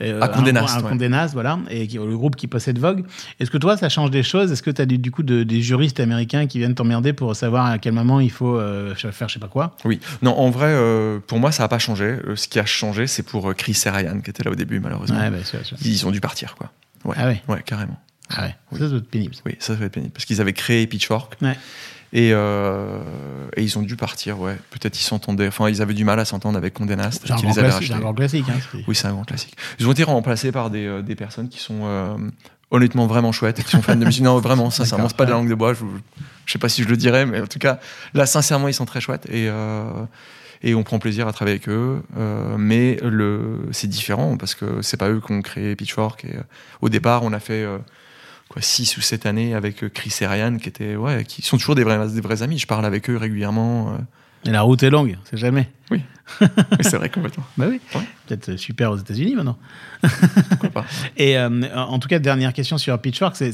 [0.00, 0.88] À Condé Nast, à ouais.
[0.90, 3.04] Condé Nast, voilà, et qui, le groupe qui possède Vogue.
[3.38, 4.52] Est-ce que toi, ça change des choses?
[4.52, 7.34] Est-ce que tu as du, du coup de- des juristes américains qui viennent t'emmerder pour
[7.36, 10.00] savoir à quel moment il faut euh, faire je sais pas quoi Oui.
[10.22, 12.04] Non, en vrai, euh, pour moi, ça n'a pas changé.
[12.26, 14.80] Euh, ce qui a changé, c'est pour Chris et Ryan, qui étaient là au début,
[14.80, 15.18] malheureusement.
[15.18, 15.76] Ouais, bah, sûr, sûr.
[15.84, 16.70] Ils ont dû partir, quoi.
[17.04, 17.42] Ouais, Ah ouais.
[17.48, 17.98] ouais carrément.
[18.28, 18.78] Ah ouais, Oui.
[18.80, 19.34] ça doit être pénible.
[19.46, 20.12] Oui, ça, ça va être pénible.
[20.12, 21.36] Parce qu'ils avaient créé Pitchfork.
[21.42, 21.56] Ouais.
[22.12, 22.98] Et, euh,
[23.56, 24.56] et ils ont dû partir, ouais.
[24.70, 25.46] Peut-être ils s'entendaient.
[25.48, 27.58] Enfin, ils avaient du mal à s'entendre avec Condé Nast, C'est un, qui grand les
[27.60, 27.94] avait classique, c'est rachetés.
[27.94, 28.44] un grand classique.
[28.48, 29.56] Hein, Oui, c'est un grand classique.
[29.78, 32.16] Ils ont été remplacés par des, des personnes qui sont euh,
[32.70, 34.22] honnêtement vraiment chouettes et qui sont fans de musique.
[34.22, 35.74] Non, vraiment, sincèrement, c'est pas de la langue de bois.
[35.74, 35.84] Je,
[36.46, 37.78] je sais pas si je le dirais, mais en tout cas,
[38.14, 39.84] là, sincèrement, ils sont très chouettes et, euh,
[40.62, 42.02] et on prend plaisir à travailler avec eux.
[42.16, 46.24] Euh, mais le, c'est différent parce que c'est pas eux qui ont créé Pitchfork.
[46.24, 46.42] Et, euh,
[46.80, 47.78] au départ, on a fait euh,
[48.48, 51.56] quoi, six ou sept années avec euh, Chris et Ryan qui étaient, ouais, qui sont
[51.56, 52.58] toujours des vrais, des vrais amis.
[52.58, 53.98] Je parle avec eux régulièrement.
[54.46, 55.68] Et la route est longue, c'est jamais.
[55.90, 56.02] Oui,
[56.82, 57.42] c'est vrai complètement.
[57.58, 57.80] Bah oui.
[57.96, 58.00] Ouais.
[58.28, 59.58] Peut-être super aux États-Unis maintenant.
[60.50, 60.84] Pourquoi pas.
[61.16, 63.50] Et euh, en tout cas, dernière question sur Pitchfork, c'est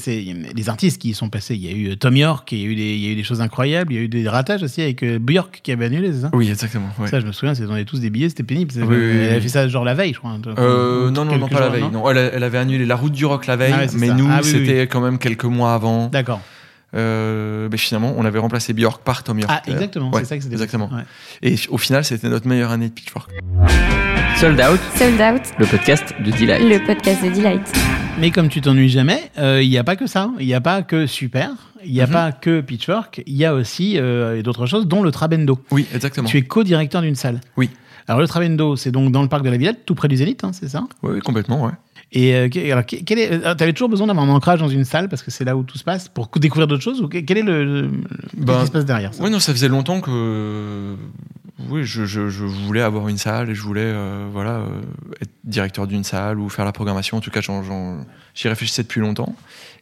[0.55, 1.55] les artistes qui y sont passés.
[1.55, 3.13] Il y a eu euh, Tom York, il y a eu des, il y a
[3.13, 5.73] eu des choses incroyables, il y a eu des ratages aussi avec euh, Björk qui
[5.73, 6.31] avait annulé, c'est ça?
[6.35, 6.91] Oui, exactement.
[6.99, 7.09] ouais.
[7.09, 8.71] Ça, je me souviens, c'est donnait tous des billets, c'était pénible.
[8.71, 9.37] C'est- Oui, oui, elle oui.
[9.37, 10.37] a fait ça genre la veille, je crois.
[10.59, 11.89] Euh, non, non, non, pas la veille.
[11.91, 14.15] Non, elle, avait annulé la route du rock la veille, Ah mais ça.
[14.15, 16.09] nous, Ah c'était quand même quelques mois avant.
[16.09, 16.43] D'accord.
[16.95, 19.51] Euh, mais finalement, on avait remplacé Björk par Tom York.
[19.55, 20.55] Ah, exactement, Ouais, c'est ça que c'était.
[20.55, 20.89] Exactement.
[20.93, 21.03] Ouais.
[21.43, 23.31] Et au final, c'était notre meilleure année de Pitchfork.
[24.39, 26.63] Sold Out, Sold Out, le podcast de Delight.
[26.63, 27.73] le podcast de Delight.
[28.21, 30.31] Mais comme tu t'ennuies jamais, euh, il n'y a pas que ça.
[30.39, 31.51] Il n'y a pas que Super.
[31.85, 32.13] Il n'y a Mhm.
[32.13, 33.23] pas que Pitchfork.
[33.27, 35.59] Il y a aussi euh, d'autres choses, dont le Trabendo.
[35.71, 36.29] Oui, exactement.
[36.29, 37.41] Tu es co-directeur d'une salle.
[37.57, 37.71] Oui.
[38.09, 40.45] Alors le Trabendo, c'est donc dans le parc de la Villette, tout près du Zénith,
[40.45, 40.85] hein, c'est ça?
[41.03, 41.73] Oui, oui, complètement, ouais.
[42.13, 44.69] Et euh, que- alors, que- quel est, euh, t'avais toujours besoin d'avoir un ancrage dans
[44.69, 47.09] une salle parce que c'est là où tout se passe pour découvrir d'autres choses ou
[47.09, 49.53] que- quel est le, le- qu'est-ce Ben, qui se passe derrière ça Oui, non, ça
[49.53, 50.95] faisait longtemps que
[51.69, 54.67] oui, je, je- je voulais avoir une salle et je voulais euh, voilà, euh,
[55.21, 57.17] être directeur d'une salle ou faire la programmation.
[57.17, 57.41] En tout cas,
[58.35, 59.35] j'y réfléchissais depuis longtemps.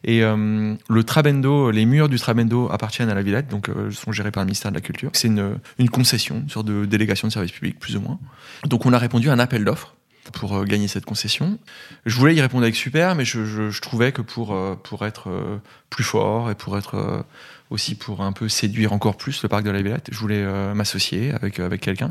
[0.03, 4.31] Et euh, le Trabendo, les murs du Trabendo appartiennent à la Villette, donc sont gérés
[4.31, 5.09] par le ministère de la Culture.
[5.13, 8.19] C'est une, une concession, une sorte de délégation de service public, plus ou moins.
[8.65, 9.94] Donc on a répondu à un appel d'offres
[10.31, 11.57] pour euh, gagner cette concession.
[12.05, 15.57] Je voulais y répondre avec super, mais je, trouvais que pour, euh, pour être euh,
[15.89, 17.25] plus fort et pour être
[17.69, 21.31] aussi pour un peu séduire encore plus le parc de la Villette, je voulais m'associer
[21.31, 22.09] avec, avec quelqu'un.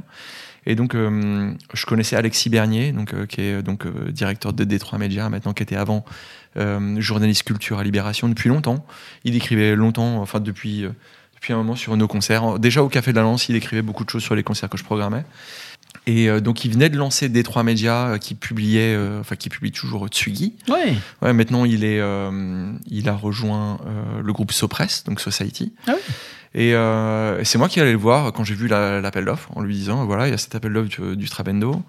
[0.67, 5.53] Et donc, je connaissais Alexis Bernier, donc, qui est donc directeur de Détroit Média, maintenant
[5.53, 6.05] qui était avant
[6.97, 8.87] journaliste culture à Libération depuis longtemps.
[9.25, 10.87] Il écrivait longtemps, enfin depuis,
[11.35, 12.59] depuis un moment sur nos concerts.
[12.59, 14.79] Déjà au Café de la Lance, il écrivait beaucoup de choses sur les concerts que
[14.79, 15.25] je programmais.
[16.07, 19.49] Et euh, donc, il venait de lancer Détroit Média, euh, qui publiait, euh, enfin qui
[19.49, 20.55] publie toujours Tsugi.
[20.69, 20.95] Ouais.
[21.23, 25.73] Ouais, maintenant, il, est, euh, il a rejoint euh, le groupe Sopress, donc Society.
[25.87, 26.15] Ah oui.
[26.57, 29.63] Et, euh, c'est moi qui allais le voir quand j'ai vu la- l'appel d'offres, en
[29.63, 31.83] lui disant voilà, il y a cet appel d'offres du, du Strabendo.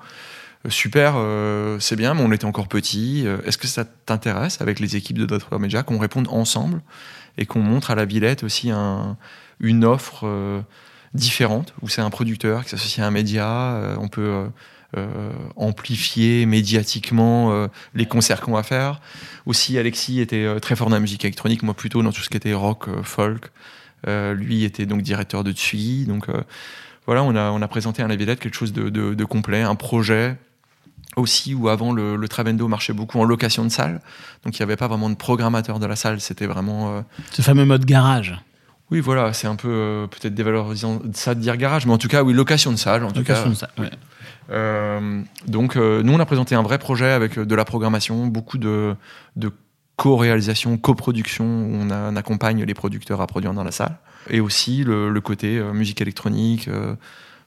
[0.65, 3.23] Euh, Super, euh, c'est bien, mais on était encore petits.
[3.27, 6.81] Euh, Est-ce que ça t'intéresse avec les équipes de Dot Media qu'on réponde ensemble
[7.37, 9.17] et qu'on montre à la Villette aussi un-
[9.59, 10.61] une offre euh,
[11.15, 14.47] différente où c'est un producteur qui s'associe à un média, euh, on peut euh,
[14.97, 19.01] euh, amplifier médiatiquement les concerts qu'on va faire.
[19.45, 22.37] Aussi, Alexis était très fort dans la musique électronique, moi plutôt dans tout ce qui
[22.37, 23.51] était rock, folk.
[24.07, 26.05] Lui était donc directeur de Tsugi.
[26.05, 26.27] Donc
[27.05, 30.37] voilà, on a, on a présenté à la quelque chose de, complet, un projet
[31.17, 34.01] aussi où avant le, le Travendo marchait beaucoup en location de salle.
[34.43, 37.03] Donc il n'y avait pas vraiment de programmateur de la salle, c'était vraiment...
[37.31, 38.37] Ce fameux mode garage.
[38.91, 41.97] Oui, voilà, c'est un peu euh, peut-être dévalorisant de ça de dire garage, mais en
[41.97, 43.03] tout cas, oui, location de salle.
[43.03, 43.89] En tout Location cas, de salle, ouais.
[44.51, 48.57] Euh, donc, euh, nous, on a présenté un vrai projet avec de la programmation, beaucoup
[48.59, 48.95] de,
[49.35, 49.51] de
[49.95, 53.97] co-réalisation, coproduction, où on, a- on accompagne les producteurs à produire dans la salle.
[54.29, 56.69] Et aussi le, le côté musique électronique,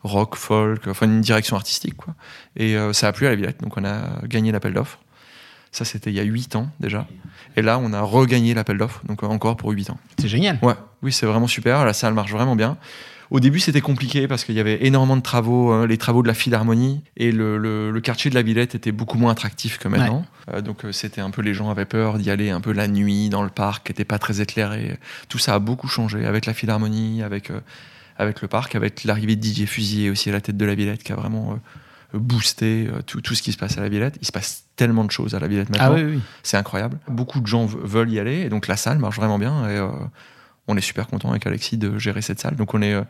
[0.03, 1.97] rock, folk, enfin une direction artistique.
[1.97, 2.15] Quoi.
[2.57, 4.99] Et euh, ça a plu à la Villette, donc on a gagné l'appel d'offres.
[5.73, 7.07] Ça, c'était il y a 8 ans déjà.
[7.59, 9.99] Et là, on a regagné l'appel d'offres, donc euh, encore pour 8 ans.
[10.19, 10.59] C'est génial.
[10.63, 11.85] Ouais, oui, c'est vraiment super.
[11.85, 12.77] La salle marche vraiment bien.
[13.31, 16.29] Au début, c'était compliqué parce qu'il y avait énormément de travaux, hein, les travaux de
[16.29, 19.87] la Philharmonie et le, le- le quartier de la Villette était beaucoup moins attractif que
[19.89, 20.25] maintenant.
[20.55, 22.89] Euh, donc, euh, c'était un peu les gens avaient peur d'y aller un peu la
[22.89, 24.97] nuit dans le parc, qui n'était pas très éclairé.
[25.29, 27.61] Tout ça a beaucoup changé avec la Philharmonie, avec euh,
[28.17, 31.03] avec le parc, avec l'arrivée de Didier Fusier aussi à la tête de la Villette,
[31.03, 31.57] qui a vraiment euh,
[32.15, 34.17] boosté euh, tout, tout ce qui se passe à la Villette.
[34.21, 35.89] Il se passe tellement de choses à la Villette maintenant.
[35.91, 36.21] Ah oui, oui.
[36.43, 36.99] C'est incroyable.
[37.09, 39.77] Beaucoup de gens ve- veulent y aller et donc la salle marche vraiment bien et
[39.77, 39.89] euh,
[40.67, 42.57] on est super content avec Alexis de gérer cette salle.
[42.57, 43.03] Donc on est euh,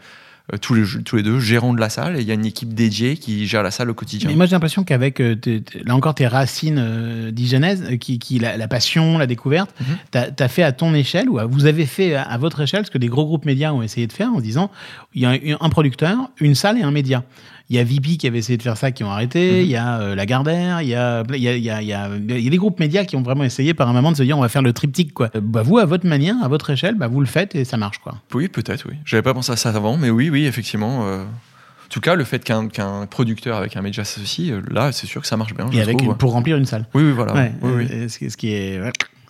[0.62, 2.72] tous, les, tous les deux gérants de la salle et il y a une équipe
[2.72, 4.30] dédiée qui gère la salle au quotidien.
[4.30, 8.66] Mais moi, j'ai l'impression qu'avec, là encore, tes racines euh, dijonaises, qui, qui la, la
[8.68, 9.86] passion, la découverte, Mhm.
[10.10, 12.86] t'as as fait à ton échelle, ou à- vous avez fait à, à votre échelle
[12.86, 14.70] ce que des gros groupes médias ont essayé de faire en disant
[15.14, 17.24] il y a un, un producteur, une salle et un média.
[17.70, 19.52] Il y a VP qui avait essayé de faire ça, qui ont arrêté.
[19.52, 19.58] Mhm.
[19.60, 20.80] Il y a euh, Lagardère.
[20.82, 22.50] Il y a, il y, a, il y, a, il y, a, il y a
[22.50, 24.48] des groupes médias qui ont vraiment essayé par un moment de se dire on va
[24.48, 25.12] faire le triptyque.
[25.12, 25.30] Quoi.
[25.36, 27.76] Euh, Bah, vous, à votre manière, à votre échelle, bah, vous le faites et ça
[27.76, 27.98] marche.
[27.98, 28.14] Quoi.
[28.34, 28.94] Oui, peut-être, oui.
[29.04, 31.06] J'avais pas pensé à ça avant, mais oui, oui, effectivement.
[31.06, 35.20] euh, en tout cas, le fait qu'un producteur avec un média s'associe, là, c'est sûr
[35.22, 35.70] que ça marche bien.
[35.72, 36.18] Et avec trouve, une- ouais.
[36.18, 36.86] pour remplir une salle.
[36.94, 37.32] Oui, oui, voilà.
[37.34, 38.08] Ouais, oui, oui.
[38.10, 38.78] ce, qui- ce qui est.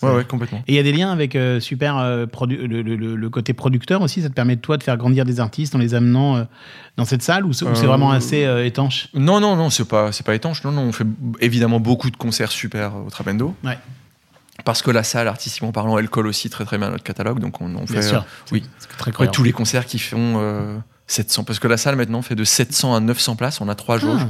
[0.02, 0.10] ouais.
[0.16, 0.58] Ouais, complètement.
[0.66, 3.30] Et il y a des liens avec euh, super euh, produ- le, le- le- le
[3.30, 4.22] côté producteur aussi.
[4.22, 6.44] Ça te permet de toi de faire grandir des artistes en les amenant euh,
[6.96, 9.08] dans cette salle ou c'est ou c'est vraiment assez étanche?
[9.14, 10.62] Non, non, non, c'est pas, c'est pas étanche.
[10.64, 11.06] Non, non, on fait
[11.40, 13.54] évidemment beaucoup de concerts super au Trabendo.
[13.64, 13.78] Ouais.
[14.64, 17.38] Parce que la salle, artistiquement parlant, elle colle aussi très très bien à notre catalogue.
[17.38, 18.24] Donc on, on Bien fait sûr.
[18.50, 18.64] oui.
[18.78, 19.32] C'est très cohérent.
[19.32, 21.44] tous les concerts qui font euh, 700.
[21.44, 23.60] Parce que la salle maintenant fait de 700 à 900 places.
[23.60, 24.16] On a trois jours.
[24.18, 24.26] Ah,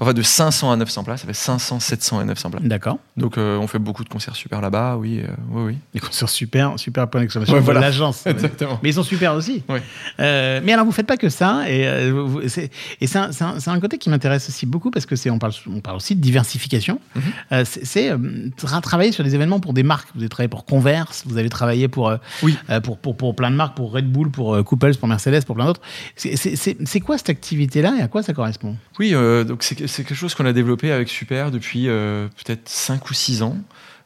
[0.00, 1.20] Enfin, de 500 à 900 places.
[1.22, 2.62] Ça fait 500, 700 et 900 places.
[2.64, 2.98] D'accord.
[3.16, 4.96] Donc euh, on fait beaucoup de concerts super là-bas.
[4.98, 5.78] Oui, euh, oui, oui.
[5.94, 7.80] Des concerts super, super point d'exclamation Ouais, de voilà.
[7.80, 8.26] l'agence.
[8.26, 8.78] Exactement.
[8.82, 9.62] Mais ils sont super aussi.
[9.68, 9.82] Ouais.
[10.20, 11.64] Euh, mais alors, vous faites pas que ça.
[11.68, 14.66] Et, euh, vous- c'est et c'est un, c'est un- c'est un côté qui m'intéresse aussi
[14.66, 17.00] beaucoup parce que c'est on parle, on parle aussi de diversification.
[17.14, 17.64] Mhm.
[17.64, 18.10] C'est c'est,
[18.58, 20.08] tra- travailler sur des événements pour des marques.
[20.14, 22.56] Vous avez travaillé pour Converse, vous avez travaillé pour, Oui.
[22.82, 25.66] pour, pour, pour plein de marques, pour Red Bull, pour Couples, pour Mercedes, pour plein
[25.66, 25.80] d'autres.
[26.16, 28.76] C'est- quoi cette activité-là et à quoi ça correspond?
[28.98, 33.08] Oui, donc c'est c'est quelque chose qu'on a développé avec Super depuis euh, peut-être 5
[33.10, 33.56] ou 6 ans.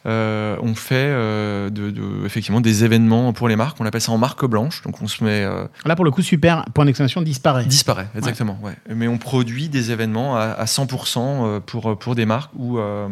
[0.07, 3.79] Euh, on fait euh, de, de- effectivement des événements pour les marques.
[3.81, 4.81] On appelle ça en marque blanche.
[4.83, 7.65] Donc on se met euh, Là, pour le coup, super point d'exclamation disparaît.
[7.67, 8.59] disparaît exactement.
[8.63, 8.75] Ouais.
[8.95, 13.09] Mais on produit des événements à, à 100% euh, pour pour des marques euh,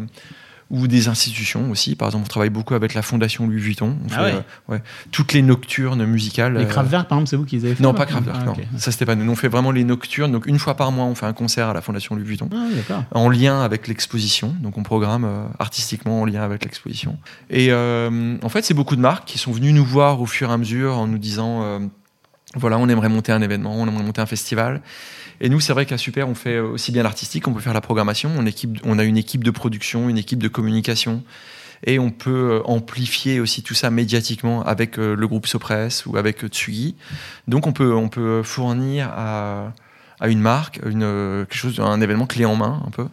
[0.70, 1.94] ou des institutions aussi.
[1.94, 3.96] Par exemple, on travaille beaucoup avec la Fondation Louis Vuitton.
[4.04, 4.34] On Ah fait, ouais.
[4.34, 6.54] euh, ouais, toutes les nocturnes musicales.
[6.56, 8.38] Les euh, Kraftwerk, par exemple, c'est vous qui les avez fait non, pas Kraftwerk.
[8.40, 8.52] Ah, non.
[8.52, 8.64] ok.
[8.76, 9.24] Ça c'était pas nous.
[9.24, 10.32] Nous, on fait vraiment les nocturnes.
[10.32, 13.04] Donc une fois par mois, on fait un concert à la Fondation Louis Vuitton Ah,
[13.12, 14.54] en lien avec l'exposition.
[14.60, 17.16] Donc on programme euh, artistiquement en lien avec l'exposition.
[17.48, 20.50] Et euh, en fait, c'est beaucoup de marques qui sont venues nous voir au fur
[20.50, 21.80] et à mesure en nous disant
[22.54, 24.80] voilà, on aimerait monter un événement, on aimerait monter un festival.
[25.40, 27.80] Et nous, c'est vrai qu'à Super, on fait aussi bien l'artistique, on peut faire la
[27.80, 28.30] programmation.
[28.84, 31.22] On, a une équipe de production, une équipe de communication.
[31.84, 36.16] Et on peut euh, amplifier aussi tout ça médiatiquement avec euh, le groupe Sopress ou
[36.16, 36.96] avec euh, Tsugi.
[37.48, 39.72] Donc on peut, fournir à,
[40.24, 43.06] une marque quelque chose, un événement clé en main un peu.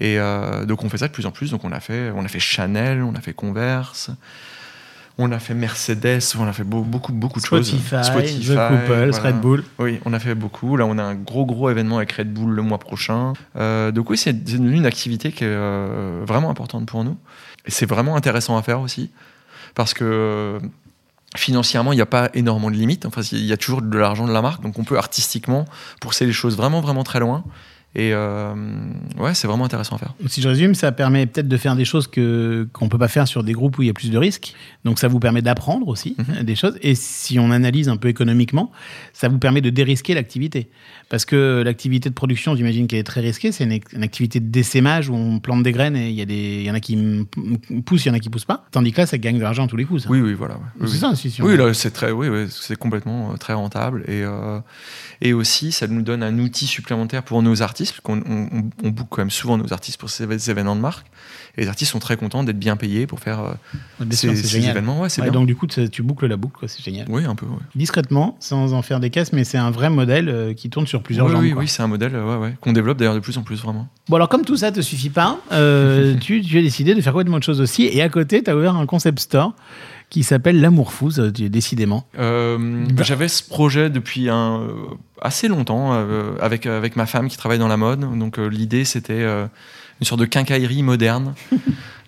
[0.00, 0.18] Et
[0.66, 1.50] donc on fait ça de plus en plus.
[1.50, 4.10] Donc on a fait, on a fait Chanel, on a fait Converse,
[5.16, 7.68] on a fait Mercedes, on a fait beau- beaucoup beaucoup de choses.
[7.68, 9.26] Spotify, The Couples, voilà.
[9.28, 9.64] Red Bull.
[9.78, 10.76] Oui, on a fait beaucoup.
[10.76, 13.32] Là, on a un gros gros événement avec Red Bull le mois prochain.
[13.56, 17.16] Euh, donc oui, c'est c'est devenu une activité qui est euh, vraiment importante pour nous.
[17.66, 19.10] Et c'est vraiment intéressant à faire aussi,
[19.74, 20.60] parce que euh,
[21.36, 23.06] financièrement, il n'y a pas énormément de limites.
[23.06, 25.64] Enfin, il y a toujours de l'argent de la marque, donc on peut artistiquement
[26.00, 27.44] pousser les choses vraiment vraiment très loin.
[27.96, 28.54] Et euh,
[29.18, 30.14] ouais, c'est vraiment intéressant à faire.
[30.26, 33.28] Si je résume, ça permet peut-être de faire des choses que qu'on peut pas faire
[33.28, 34.54] sur des groupes où il y a plus de risques.
[34.84, 36.42] Donc ça vous permet d'apprendre aussi Mhm.
[36.42, 36.76] des choses.
[36.82, 38.72] Et si on analyse un peu économiquement,
[39.12, 40.68] ça vous permet de dérisquer l'activité.
[41.08, 43.52] Parce que l'activité de production, j'imagine qu'elle est très risquée.
[43.52, 46.24] C'est une, une activité de d'essaimage où on plante des graines et il y, a
[46.24, 46.96] des- il y en a qui
[47.86, 48.66] poussent, il y en a qui poussent pas.
[48.72, 50.02] Tandis que là, ça gagne de l'argent à tous les coups.
[50.02, 50.10] ça.
[50.10, 50.54] Oui, oui, voilà.
[50.54, 50.60] ouais.
[50.80, 50.98] Oui, C'est oui.
[51.00, 54.02] ça, si, si on- Oui, là, c'est très, oui, oui, c'est complètement euh, très rentable
[54.08, 54.58] et euh,
[55.20, 58.88] et aussi ça nous donne un outil supplémentaire pour nos artistes, parce qu'on on, on-
[58.90, 61.06] book quand même souvent nos artistes pour ces événements de marque.
[61.56, 65.00] Et les artistes sont très contents d'être bien payés pour faire euh, ces, sûr, événements.
[65.00, 65.38] Ouais, c'est Ouais, bien.
[65.40, 67.06] donc du coup, tu boucles la boucle, c'est génial.
[67.08, 67.46] Oui, un peu.
[67.46, 67.52] ouais.
[67.74, 71.02] Discrètement, sans en faire des caisses, mais c'est un vrai modèle euh, qui tourne sur
[71.02, 71.42] plusieurs jambes.
[71.42, 71.62] oui, quoi.
[71.62, 73.88] oui, c'est un modèle euh, qu'on développe d'ailleurs de plus en plus vraiment.
[74.08, 77.12] Bon, alors comme tout ça te suffit pas, euh, tu, tu as décidé de faire
[77.12, 77.84] complètement autre chose aussi.
[77.84, 79.54] Et à côté, tu as ouvert un concept store
[80.14, 82.06] qui s'appelle L'Amour Fou, tu- décidément.
[82.20, 84.72] Euh, J'avais ce projet depuis un, euh,
[85.20, 88.00] assez longtemps euh, avec, avec ma femme qui travaille dans la mode.
[88.18, 89.46] Donc euh, l'idée c'était euh,
[90.00, 91.34] une sorte de quincaillerie moderne.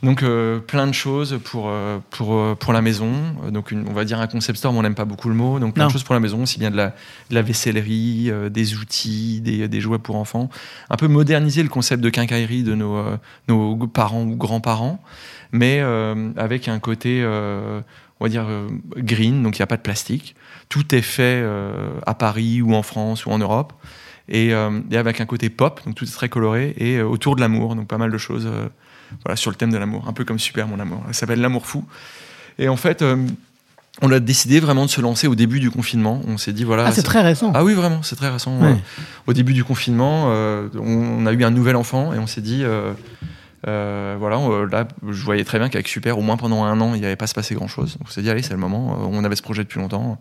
[0.07, 3.11] Donc euh, plein de choses pour, euh, pour, euh, pour la maison.
[3.51, 5.59] Donc une- on va dire un concept store, mais on n'aime pas beaucoup le mot.
[5.59, 5.89] Donc plein Non.
[5.89, 6.95] de choses pour la maison, aussi bien de la,
[7.29, 10.49] de la vaissellerie, euh, des outils, des, des jouets pour enfants.
[10.91, 13.17] Un peu moderniser le concept de quincaillerie de nos, euh,
[13.49, 15.03] nos parents ou grands-parents,
[15.51, 15.81] mais
[16.37, 18.47] avec un côté, on va dire,
[18.97, 20.35] green, donc il n'y a pas de plastique.
[20.69, 21.45] Tout est fait
[22.07, 23.73] à Paris ou en France ou en Europe.
[24.29, 27.75] Et, et avec un côté pop, donc tout est très coloré, et autour de l'amour,
[27.77, 28.49] donc pas mal de choses
[29.25, 31.03] voilà, sur le thème de l'amour, un peu comme Super Mon Amour.
[31.09, 31.85] Ça s'appelle L'amour fou.
[32.59, 33.17] Et en fait, euh,
[34.03, 36.21] on a décidé vraiment de se lancer au début du confinement.
[36.27, 36.87] On s'est dit, voilà.
[36.87, 37.53] Ah, c'est très récent.
[37.55, 38.59] ah oui, vraiment, c'est très récent.
[38.59, 38.77] Ouais.
[39.27, 42.63] Au début du confinement, euh, on, a eu un nouvel enfant et on s'est dit,
[42.65, 44.39] euh, voilà,
[44.71, 47.17] là, je voyais très bien qu'avec Super, au moins pendant un an, il n'y avait
[47.17, 47.99] pas se passé grand-chose.
[47.99, 48.99] Donc on s'est dit, allez, c'est le moment.
[49.11, 50.19] On avait ce projet depuis longtemps.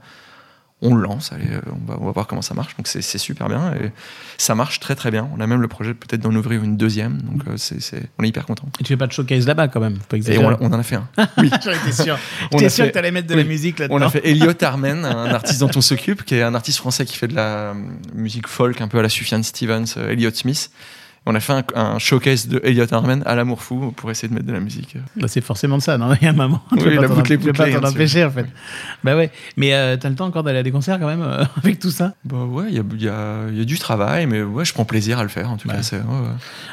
[0.81, 2.75] On le lance, allez, euh, on va, on va voir comment ça marche.
[2.75, 3.91] Donc c'est super bien et
[4.37, 5.27] ça marche très très bien.
[5.35, 7.21] On a même le projet peut-être d'en ouvrir une deuxième.
[7.21, 7.55] Donc euh,
[8.19, 8.67] on est hyper content.
[8.79, 9.97] Et tu fais pas de showcase là-bas quand même.
[10.09, 10.57] pas Et exagérer.
[10.59, 11.07] on, en a fait un.
[11.37, 12.17] Oui, j'en étais sûr.
[12.51, 13.95] On J'étais a sûr fait- que tu allais mettre de la musique là-dedans.
[13.97, 17.05] On a fait Elliot Armen, un artiste dont on s'occupe, qui est un artiste français
[17.05, 17.73] qui fait de la euh,
[18.13, 20.69] musique folk un peu à la Sufjan Stevens, Elliot Smith.
[21.27, 24.33] On a fait un, un showcase de Elliot Armen à l'amour fou pour essayer de
[24.35, 24.95] mettre de la musique.
[25.15, 26.61] Bah, c'est forcément de ça, non Il y a un moment.
[26.77, 28.45] Tu Oui, pas la boucle est tu peux pas bouclée, t'en hein, empêcher en fait.
[29.03, 29.31] Bah ouais.
[29.57, 31.89] Mais euh, t'as le temps encore d'aller à des concerts quand même euh, avec tout
[31.89, 32.13] ça?
[32.25, 34.65] Bah ouais, il y a, il y a- il y a du travail, mais ouais,
[34.65, 35.75] je prends plaisir à le faire en tout Ouais.
[35.75, 35.81] cas.
[35.81, 36.27] c'est- ouais, ouais.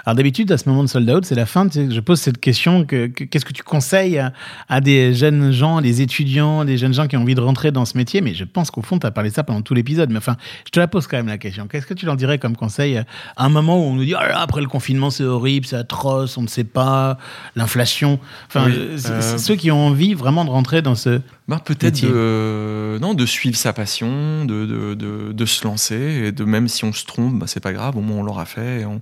[0.05, 1.67] Alors d'habitude, à ce moment de sold out, c'est la fin.
[1.67, 4.33] tu sais, Je pose cette question que- que- qu'est-ce que tu conseilles à,
[4.69, 7.85] à des jeunes gens, des étudiants, des jeunes gens qui ont envie de rentrer dans
[7.87, 8.21] ce métier?
[8.21, 10.11] Mais je pense qu'au fond, tu as parlé de ça pendant tout l'épisode.
[10.11, 10.37] Mais enfin,
[10.67, 11.67] je te la pose quand même la question.
[11.69, 13.05] Qu'est-ce que tu leur dirais comme conseil à
[13.45, 16.37] un moment où on nous dit là là, après le confinement, c'est horrible, c'est atroce,
[16.37, 17.19] on ne sait pas,
[17.57, 18.21] l'inflation.
[18.49, 21.21] Enfin, Oui, euh, ceux qui ont envie vraiment de rentrer dans ce.
[21.49, 26.33] Bah, peut-être de, non, de suivre sa passion, de, de, de, de se lancer, et
[26.33, 28.81] de même si on se trompe, bah, c'est pas grave, au moins on l'aura fait
[28.83, 28.97] et on,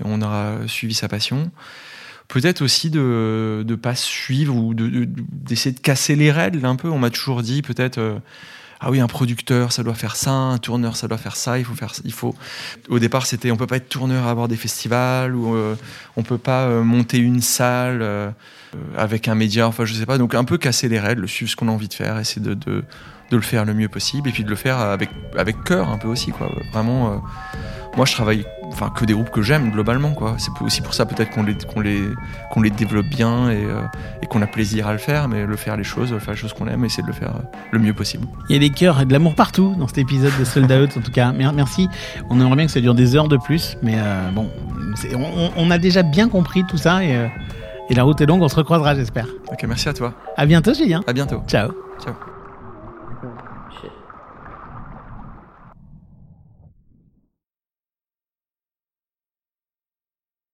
[0.00, 1.50] et on aura suivi sa passion.
[2.28, 6.76] Peut-être aussi de ne pas suivre ou de- de- d'essayer de, casser les règles un
[6.76, 6.88] peu.
[6.88, 8.18] On m'a toujours dit peut-être euh,
[8.82, 11.58] ah oui un producteur ça doit faire ça, un tourneur ça doit faire ça.
[11.58, 12.34] Il faut faire il faut.
[12.88, 15.76] Au départ c'était on peut pas être tourneur à avoir des festivals ou euh,
[16.16, 18.02] on peut pas euh, monter une salle.
[18.02, 18.30] euh,
[18.74, 21.50] euh, avec un média, enfin je sais pas, donc un peu casser les règles, suivre
[21.50, 22.84] ce qu'on a envie de faire, essayer de,
[23.30, 26.08] le faire le mieux possible et puis de le faire avec, avec cœur un peu
[26.08, 26.50] aussi, quoi.
[26.72, 27.22] Vraiment,
[27.96, 30.34] moi je travaille enfin que des groupes que j'aime globalement, quoi.
[30.38, 32.02] C'est aussi pour ça peut-être qu'on les, qu'on les,
[32.50, 33.80] qu'on les développe bien et, euh,
[34.22, 36.52] et qu'on a plaisir à le faire, mais le faire les choses, faire les choses
[36.52, 38.26] qu'on aime, essayer de le faire euh, le mieux possible.
[38.48, 40.96] Il y a des cœurs et de l'amour partout dans cet épisode de Sold Out,
[40.96, 41.32] en tout cas.
[41.32, 41.88] Mer- Merci.
[42.30, 44.48] On aimerait bien que ça dure des heures de plus, mais euh, bon,
[45.56, 47.26] on, a déjà bien compris tout ça et, euh,
[47.90, 48.42] et la route est longue.
[48.42, 49.26] On se recroisera, j'espère.
[49.50, 50.14] Ok, merci à toi.
[50.36, 51.02] À bientôt, Julien.
[51.06, 51.42] À bientôt.
[51.46, 51.70] Ciao.
[52.02, 52.14] Ciao.